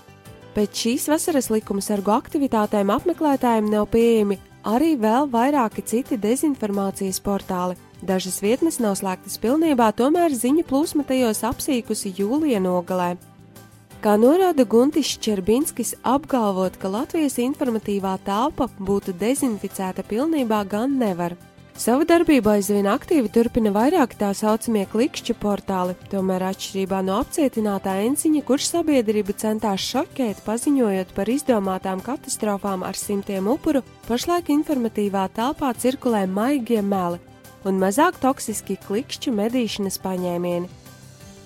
Pēc 0.55 0.81
šīs 0.83 1.05
vasaras 1.11 1.51
likuma 1.53 1.83
sargu 1.85 2.11
aktivitātēm 2.15 2.89
apmeklētājiem 2.91 3.69
nav 3.71 3.85
pieejami 3.93 4.39
arī 4.67 4.95
vēl 4.99 5.29
vairāki 5.31 5.83
citi 5.85 6.17
dezinformācijas 6.21 7.21
portāli. 7.23 7.77
Dažas 8.01 8.41
vietnes 8.41 8.79
nav 8.81 8.97
slēgtas 8.97 9.37
pilnībā, 9.41 9.91
tomēr 9.93 10.33
ziņu 10.33 10.65
plūsma 10.65 11.05
tajos 11.05 11.43
apsīkusi 11.45 12.15
jūlija 12.17 12.61
nogalē. 12.63 13.13
Kā 14.01 14.15
norāda 14.17 14.65
Guntis 14.65 15.13
Čerbinskis, 15.21 15.93
apgalvot, 16.01 16.79
ka 16.81 16.89
Latvijas 16.89 17.37
informatīvā 17.37 18.15
telpa 18.25 18.65
būtu 18.81 19.13
dezinficēta 19.13 20.01
pilnībā, 20.09 20.63
gan 20.65 20.97
nevar. 20.97 21.37
Savu 21.79 22.03
darbību 22.05 22.51
aizvien 22.51 22.85
aktīvi 22.91 23.31
turpina 23.31 23.71
vairāki 23.73 24.17
tā 24.19 24.33
saucamie 24.37 24.83
klikšķu 24.91 25.33
portāli, 25.39 25.95
tomēr 26.11 26.43
atšķirībā 26.51 26.99
no 27.07 27.15
apcietinātā 27.23 27.95
enciņa, 28.05 28.43
kurš 28.45 28.67
sabiedrību 28.73 29.33
centās 29.39 29.87
šokēt, 29.87 30.43
paziņojot 30.45 31.15
par 31.15 31.31
izdomātām 31.31 32.03
katastrofām 32.05 32.85
ar 32.85 32.99
simtiem 32.99 33.47
upuru, 33.49 33.81
pašlaik 34.09 34.51
informatīvā 34.53 35.25
telpā 35.33 35.71
cirkulē 35.73 36.27
maigie 36.27 36.83
meli 36.83 37.21
un 37.65 37.81
mazāk 37.81 38.19
toksiski 38.21 38.77
klikšķu 38.85 39.33
medīšanas 39.37 39.99
paņēmieni. 40.03 40.69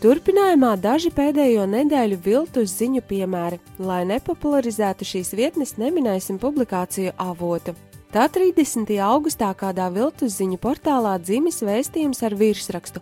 Turpinājumā 0.03 0.75
daži 0.77 1.09
pēdējo 1.15 1.63
nedēļu 1.71 2.19
viltus 2.25 2.75
ziņu 2.75 3.01
piemēri, 3.07 3.61
lai 3.79 4.03
nepopularizētu 4.09 5.07
šīs 5.07 5.31
vietnes, 5.37 5.77
neminēsim 5.81 6.37
publikāciju 6.41 7.15
avotu. 7.17 7.73
Tā 8.15 8.29
30. 8.31 8.87
augustā 9.03 9.49
kādā 9.59 9.89
viltus 9.91 10.37
ziņu 10.37 10.55
portālā 10.63 11.17
dzimis 11.19 11.57
vēstījums 11.67 12.21
ar 12.23 12.31
virsrakstu: 12.39 13.01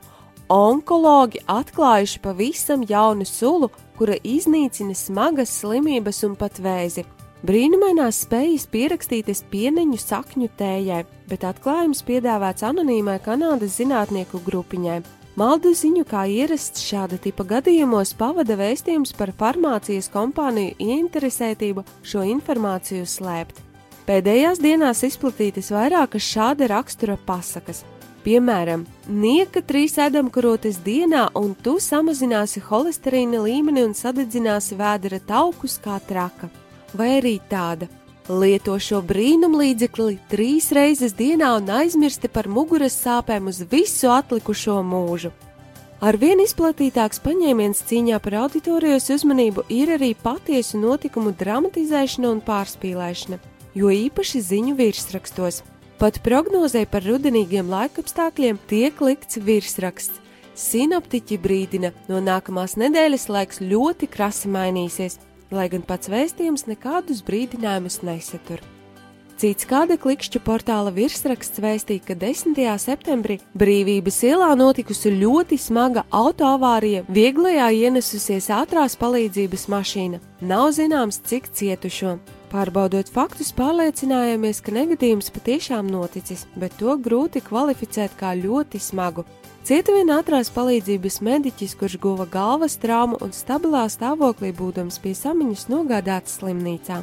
Onkologi 0.49 1.37
atklājuši 1.45 2.21
pavisam 2.23 2.81
jaunu 2.89 3.27
sulu, 3.29 3.67
kura 3.99 4.15
iznīcina 4.25 4.95
smagas 4.97 5.51
slimības 5.59 6.23
un 6.25 6.33
pat 6.39 6.57
vēzi. 6.57 7.03
Brīnumainās 7.45 8.23
spējas 8.25 8.65
pierakstītas 8.73 9.43
pieneņu 9.51 9.99
sakņu 10.01 10.47
tējai, 10.57 11.03
bet 11.29 11.45
atklājums 11.45 12.01
piedāvāts 12.07 12.65
anonīmai 12.65 13.19
Kanādas 13.21 13.77
zinātnieku 13.77 14.41
grupiņai. 14.47 15.03
Maldu 15.37 15.75
ziņu, 15.77 16.07
kā 16.09 16.23
ierasts 16.25 16.81
šāda 16.87 17.21
tipa 17.21 17.45
gadījumos, 17.53 18.15
pavada 18.17 18.57
vēstījums 18.57 19.13
par 19.13 19.29
farmācijas 19.37 20.09
kompāniju 20.09 20.73
ieinteresētību 20.81 21.85
šo 22.01 22.25
informāciju 22.33 23.05
slēpt. 23.05 23.62
Pēdējās 24.03 24.59
dienās 24.59 24.99
izplatītas 25.07 25.69
vairākas 25.71 26.25
šāda 26.27 26.67
rakstura 26.67 27.15
pasakas. 27.23 27.85
Piemēram, 28.23 28.81
nieka 29.07 29.61
trīs 29.63 29.95
ēdamkarotes 29.99 30.81
dienā, 30.83 31.29
un 31.39 31.53
tu 31.55 31.77
samazināsi 31.79 32.59
holesterīna 32.67 33.39
līmeni 33.45 33.85
un 33.87 33.93
sadedzināsi 33.95 34.75
vēdera 34.79 35.21
taukus 35.23 35.77
kā 35.83 36.01
traka. 36.03 36.49
Vai 36.91 37.13
arī 37.21 37.37
tāda: 37.47 37.87
lieto 38.27 38.75
šo 38.75 38.99
brīnumlīdzekli 39.07 40.17
trīs 40.31 40.67
reizes 40.75 41.15
dienā 41.15 41.53
un 41.61 41.71
aizmirsti 41.71 42.27
par 42.27 42.51
muguras 42.51 42.99
sāpēm 43.05 43.47
uz 43.47 43.63
visu 43.71 44.11
atlikušo 44.11 44.81
mūžu. 44.83 45.31
Arvien 46.03 46.43
izplatītāks 46.43 47.23
paņēmiens 47.23 47.85
cīņā 47.87 48.19
par 48.19 48.35
auditorijas 48.41 49.07
uzmanību 49.15 49.63
ir 49.71 49.95
arī 49.95 50.11
patiesu 50.11 50.83
notikumu 50.83 51.31
dramatizēšana 51.39 52.35
un 52.35 52.43
pārspīlēšana 52.43 53.39
jo 53.75 53.91
īpaši 53.93 54.41
ziņu 54.49 54.75
virsrakstos. 54.79 55.61
Pat 56.01 56.19
prognozē 56.25 56.83
par 56.89 57.05
rudenīgiem 57.05 57.69
laikapstākļiem 57.71 58.59
tiek 58.67 59.01
likts 59.01 59.39
virsraksts. 59.39 60.19
Sinoptiķi 60.53 61.39
brīdina, 61.41 61.93
no 62.09 62.19
nākamās 62.21 62.75
nedēļas 62.77 63.25
laiks 63.31 63.61
ļoti 63.63 64.09
krasi 64.11 64.51
mainīsies, 64.53 65.17
lai 65.53 65.65
gan 65.71 65.81
pats 65.87 66.11
vēstījums 66.13 66.67
nekādus 66.69 67.23
brīdinājumus 67.25 68.03
nesatur. 68.05 68.61
Cits 69.41 69.65
kāda 69.67 69.97
klikšķu 69.97 70.39
portāla 70.45 70.91
virsraksts 70.93 71.59
vēstīja, 71.59 72.03
ka 72.05 72.15
10. 72.21 72.59
septembrī 72.79 73.39
Brīvības 73.57 74.21
ielā 74.29 74.51
notikusi 74.55 75.11
ļoti 75.17 75.57
smaga 75.59 76.05
autoavārija, 76.13 77.01
vieglajā 77.09 77.71
ienesusies 77.87 78.51
ātrās 78.53 78.95
palīdzības 79.01 79.65
mašīna. 79.73 80.21
Nav 80.45 80.69
zināms, 80.77 81.19
cik 81.25 81.49
cietušo. 81.49 82.19
Pārbaudot 82.53 83.07
faktus, 83.09 83.49
pārliecinājāmies, 83.57 84.59
ka 84.61 84.75
negadījums 84.75 85.31
patiešām 85.33 85.87
noticis, 85.89 86.43
bet 86.53 86.75
to 86.77 86.93
grūti 87.01 87.41
kvalificēt 87.41 88.13
kā 88.19 88.35
ļoti 88.37 88.77
smagu. 88.77 89.23
Cieta 89.65 89.95
vien 89.95 90.11
ātrās 90.13 90.51
palīdzības 90.53 91.17
mediķis, 91.25 91.73
kurš 91.79 91.97
guva 92.03 92.27
galvas 92.29 92.77
traumu 92.77 93.17
un 93.25 93.33
stabilā 93.33 93.87
stāvoklī 93.89 94.53
būdams 94.53 95.01
pie 95.01 95.15
samiņas 95.17 95.65
nogādāts 95.73 96.37
slimnīcā. 96.37 97.01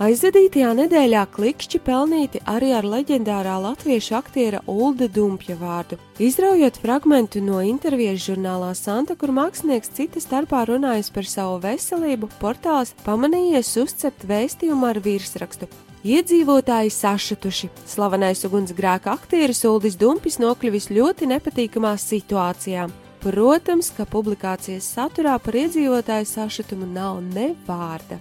Aizvadītajā 0.00 0.70
nedēļā 0.72 1.22
klikšķi 1.34 1.78
pelnīti 1.84 2.40
arī 2.48 2.70
ar 2.72 2.86
leģendārā 2.88 3.58
latviešu 3.60 4.14
aktiera 4.16 4.62
Ulda 4.66 5.04
Dumpja 5.12 5.52
vārdu. 5.60 5.98
Izraujot 6.16 6.78
fragmentu 6.80 7.42
no 7.44 7.60
intervijas 7.60 8.24
žurnālā 8.24 8.72
Santa, 8.74 9.14
kur 9.20 9.34
mākslinieks 9.36 9.92
cita 9.92 10.22
starpā 10.22 10.64
runājis 10.70 11.12
par 11.12 11.28
savu 11.28 11.60
veselību, 11.66 12.30
portāls 12.40 12.94
pamanījies 13.04 13.74
uzcept 13.84 14.24
vēstījumu 14.32 14.88
ar 14.88 15.02
virsrakstu. 15.04 15.68
Iedzīvotāji 16.02 16.90
sašutuši. 16.90 17.70
Slavenais 17.86 18.42
ugunsgrēka 18.48 19.12
aktieris 19.12 19.62
Uldis 19.68 20.00
Dumpis 20.00 20.40
nokļuvis 20.42 20.88
ļoti 20.90 21.30
nepatīkamā 21.36 21.94
situācijā. 22.00 22.88
Protams, 23.22 23.92
ka 23.94 24.08
publikācijas 24.08 24.88
saturā 24.96 25.36
par 25.38 25.62
iedzīvotāju 25.62 26.26
sašutumu 26.26 26.90
nav 26.90 27.22
ne 27.22 27.52
vārda. 27.68 28.18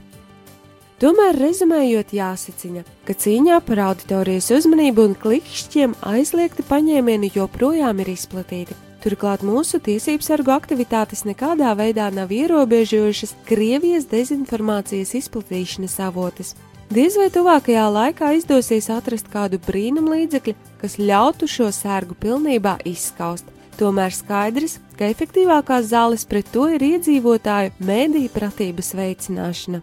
Tomēr, 1.01 1.33
rezumējot, 1.33 2.11
jāsacina, 2.13 2.83
ka 3.07 3.15
cīņā 3.17 3.55
par 3.65 3.79
auditorijas 3.87 4.51
uzmanību 4.53 5.07
un 5.07 5.15
klikšķiem 5.17 5.95
aizliegti 6.05 6.61
paņēmieni 6.67 7.31
joprojām 7.33 8.03
ir 8.03 8.11
izplatīti. 8.11 8.75
Turklāt 9.01 9.41
mūsu 9.41 9.79
tiesību 9.81 10.21
sargu 10.21 10.51
aktivitātes 10.53 11.23
nekādā 11.25 11.71
veidā 11.79 12.11
nav 12.13 12.29
ierobežojušas 12.29 13.33
Krievijas 13.47 14.05
dezinformācijas 14.11 15.15
izplatīšanas 15.17 15.95
avotis. 16.05 16.51
Diez 16.93 17.17
vai 17.17 17.31
tuvākajā 17.33 17.85
laikā 17.95 18.29
izdosies 18.37 18.91
atrast 18.93 19.31
kādu 19.33 19.57
brīnumu 19.65 20.13
līdzekli, 20.13 20.53
kas 20.83 20.99
ļautu 21.01 21.49
šo 21.49 21.71
sērgu 21.73 22.13
pilnībā 22.21 22.75
izskaust. 22.85 23.49
Tomēr 23.79 24.13
skaidrs, 24.13 24.77
ka 24.99 25.09
efektīvākās 25.09 25.89
zāles 25.95 26.27
pret 26.29 26.53
to 26.53 26.67
ir 26.75 26.85
iedzīvotāju 26.91 27.73
mēdīju 27.89 28.33
pratības 28.37 28.93
veicināšana. 29.01 29.81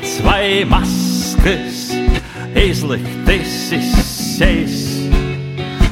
Maigs 0.00 0.20
vai 0.24 0.64
maskas, 0.64 1.92
izliktis 2.56 3.72
izseis, 3.76 4.78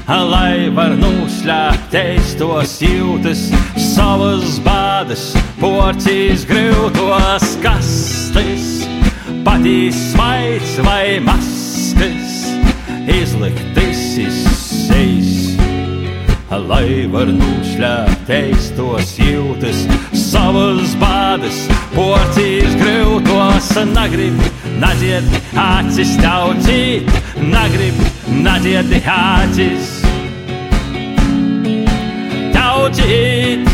lai 0.09 0.71
var 0.73 0.95
noslēgties 0.97 2.33
tos 2.41 2.79
jūtas, 2.81 3.43
savas 3.77 4.57
bādas, 4.65 5.27
porcijas 5.61 6.47
grūtos 6.49 7.51
kastes, 7.61 8.89
patīs 9.45 10.01
smaids 10.15 10.79
vai 10.89 11.21
maskas, 11.29 12.41
izliktis 13.05 14.05
izseis 14.25 15.18
lai 16.57 17.07
var 17.13 17.29
noslēpties 17.29 18.71
tos 18.77 19.15
jūtas, 19.21 19.85
savas 20.17 20.95
bādas, 21.01 21.61
porcijas 21.93 22.77
grūtos, 22.81 23.71
nagrib, 23.93 24.41
nadzied, 24.81 25.29
acis 25.53 26.17
taucīt, 26.23 27.09
nagrib, 27.53 28.01
nadzied, 28.43 28.95
acis 29.05 29.97
taucīt. 32.57 33.68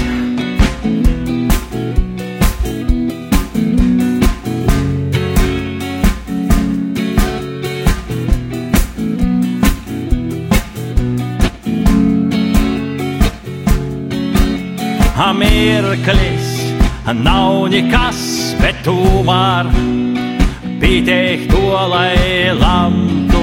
Mirklis 15.95 16.75
nav 17.15 17.69
nekas, 17.71 18.19
bet 18.59 18.75
tomēr 18.83 19.69
pieteikt 20.81 21.51
to, 21.53 21.63
lai 21.91 22.51
lamtu. 22.59 23.43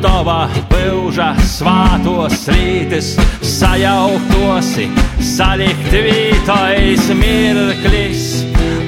Tava 0.00 0.48
pilža 0.68 1.34
svātos 1.40 2.46
rītis 2.52 3.14
sajauktosi, 3.44 4.88
salikt 5.20 5.92
vītojas 5.92 7.08
mirklis 7.16 8.44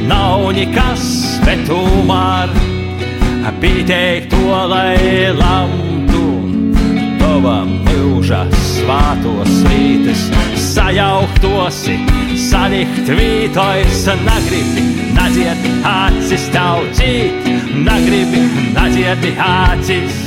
nav 0.09 0.49
nekas, 0.57 1.05
bet 1.45 1.65
tomēr 1.69 2.53
pieteikt 3.61 4.31
to, 4.33 4.49
lai 4.73 5.29
lamtu. 5.37 6.25
Tava 7.21 7.63
pilža 7.89 8.47
svātos 8.53 9.61
rītis 9.69 10.29
sajauktosi, 10.73 11.99
salikt 12.49 13.11
vītojas, 13.13 14.07
nagribi, 14.25 14.85
nadziet 15.17 15.67
acis 15.89 16.49
taucīt, 16.55 17.51
nagribi, 17.85 18.47
nadziet 18.77 19.29
acis 19.37 20.23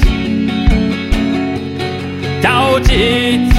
taucīt. 2.46 3.54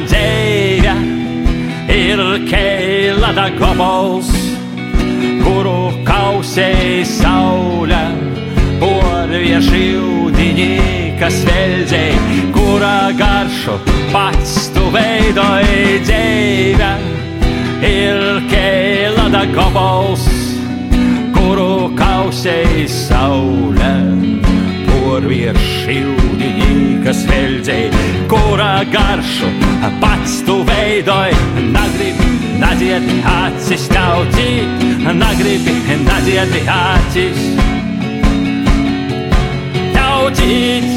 Dzīve 0.00 0.49
ir 2.10 2.20
keilata 2.48 3.46
gobals, 3.54 4.30
kuru 5.44 5.92
kausēja 6.06 7.04
saulē, 7.06 8.00
porvieši 8.80 9.82
ūdiņi, 10.00 10.72
kas 11.20 11.38
veldzēja, 11.46 12.40
kura 12.56 12.96
garšu 13.20 13.76
pats 14.14 14.56
tu 14.74 14.88
veidoji 14.94 16.00
dzīve. 16.08 16.90
Ir 17.90 18.42
keilata 18.50 19.44
gobals, 19.54 20.26
kuru 21.36 21.92
kausēja 22.00 22.88
saulē, 22.96 23.94
porvieši 24.90 26.00
ūdiņi, 26.16 26.74
kas 27.06 27.22
veldzēja, 27.30 28.06
kura 28.32 28.74
garšu 28.90 29.54
pats 30.02 30.40
tu 30.48 30.60
veidoji, 30.64 30.79
nagribi, 30.90 32.24
nadzied 32.58 33.04
acis 33.22 33.86
taucīt, 33.92 34.82
nagribi, 35.14 35.74
nadzied 36.02 36.56
acis 36.66 37.38
taucīt. 39.94 40.88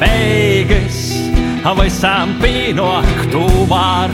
Beigas 0.00 0.96
visam 1.78 2.32
pienāktu 2.40 3.44
var, 3.70 4.10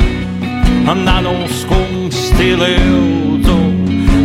nanu 0.82 1.34
skumsti 1.46 2.52
lūdzu, 2.58 3.56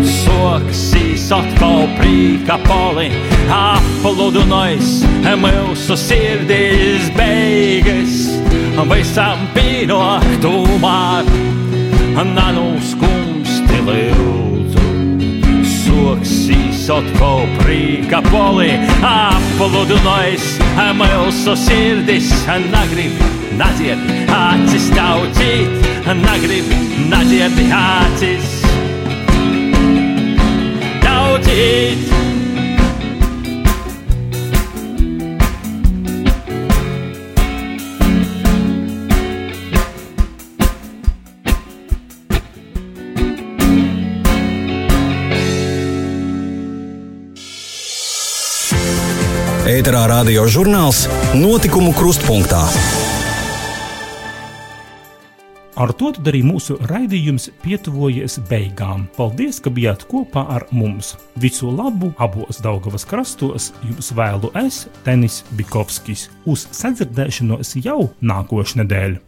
soksīs 0.09 1.27
atkal 1.35 1.85
prīka 1.97 2.57
poli, 2.65 3.09
apludinājis 3.53 5.03
mūsu 5.41 5.97
sirdīs 5.99 7.11
beigas, 7.17 8.17
visam 8.89 9.45
pienāktu 9.53 10.53
var, 10.81 11.29
nanu 12.33 12.69
skumsti 12.81 13.81
lūdzu, 13.87 14.85
soksīs 15.77 16.87
atkal 16.93 17.45
prīka 17.59 18.23
poli, 18.31 18.71
apludinājis 19.05 20.55
mūsu 20.97 21.57
sirdis, 21.67 22.33
nagrib, 22.71 23.21
nadzied, 23.57 24.01
acis 24.33 24.89
taucīt, 24.95 25.86
nagrib, 26.13 26.69
nadzied, 27.09 27.57
acis 27.73 28.57
taucīt. 31.03 32.13
Ēterā 49.67 50.07
radio 50.09 50.47
žurnāls 50.49 51.05
Notikumu 51.37 51.91
krustpunktā. 51.95 52.63
Ar 55.77 55.91
to 55.93 56.09
arī 56.25 56.39
mūsu 56.41 56.79
raidījums 56.89 57.51
pietuvojas 57.61 58.39
beigām. 58.49 59.05
Paldies, 59.13 59.59
ka 59.61 59.69
bijāt 59.69 60.07
kopā 60.09 60.41
ar 60.55 60.65
mums. 60.73 61.13
Visu 61.37 61.69
labu 61.69 62.09
abos 62.17 62.57
Daugavas 62.65 63.05
krastos 63.05 63.69
jums 63.85 64.09
vēlu 64.17 64.49
es, 64.57 64.87
Tenis 65.05 65.43
Bikovskis, 65.53 66.31
uz 66.49 66.65
sadzirdēšanos 66.73 67.77
jau 67.85 68.09
nākošu 68.25 68.81
nedēļu. 68.81 69.21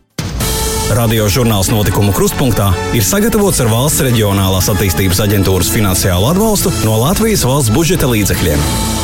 Radio 0.97 1.27
žurnāls 1.29 1.69
notikumu 1.69 2.15
krustpunktā 2.17 2.71
ir 2.97 3.05
sagatavots 3.05 3.61
ar 3.61 3.69
valsts 3.69 4.01
reģionālās 4.07 4.71
attīstības 4.73 5.21
aģentūras 5.27 5.69
finansiālu 5.69 6.31
atbalstu 6.31 6.73
no 6.81 6.97
Latvijas 7.03 7.45
valsts 7.45 7.75
budžeta 7.75 8.09
līdzekļiem. 8.09 8.98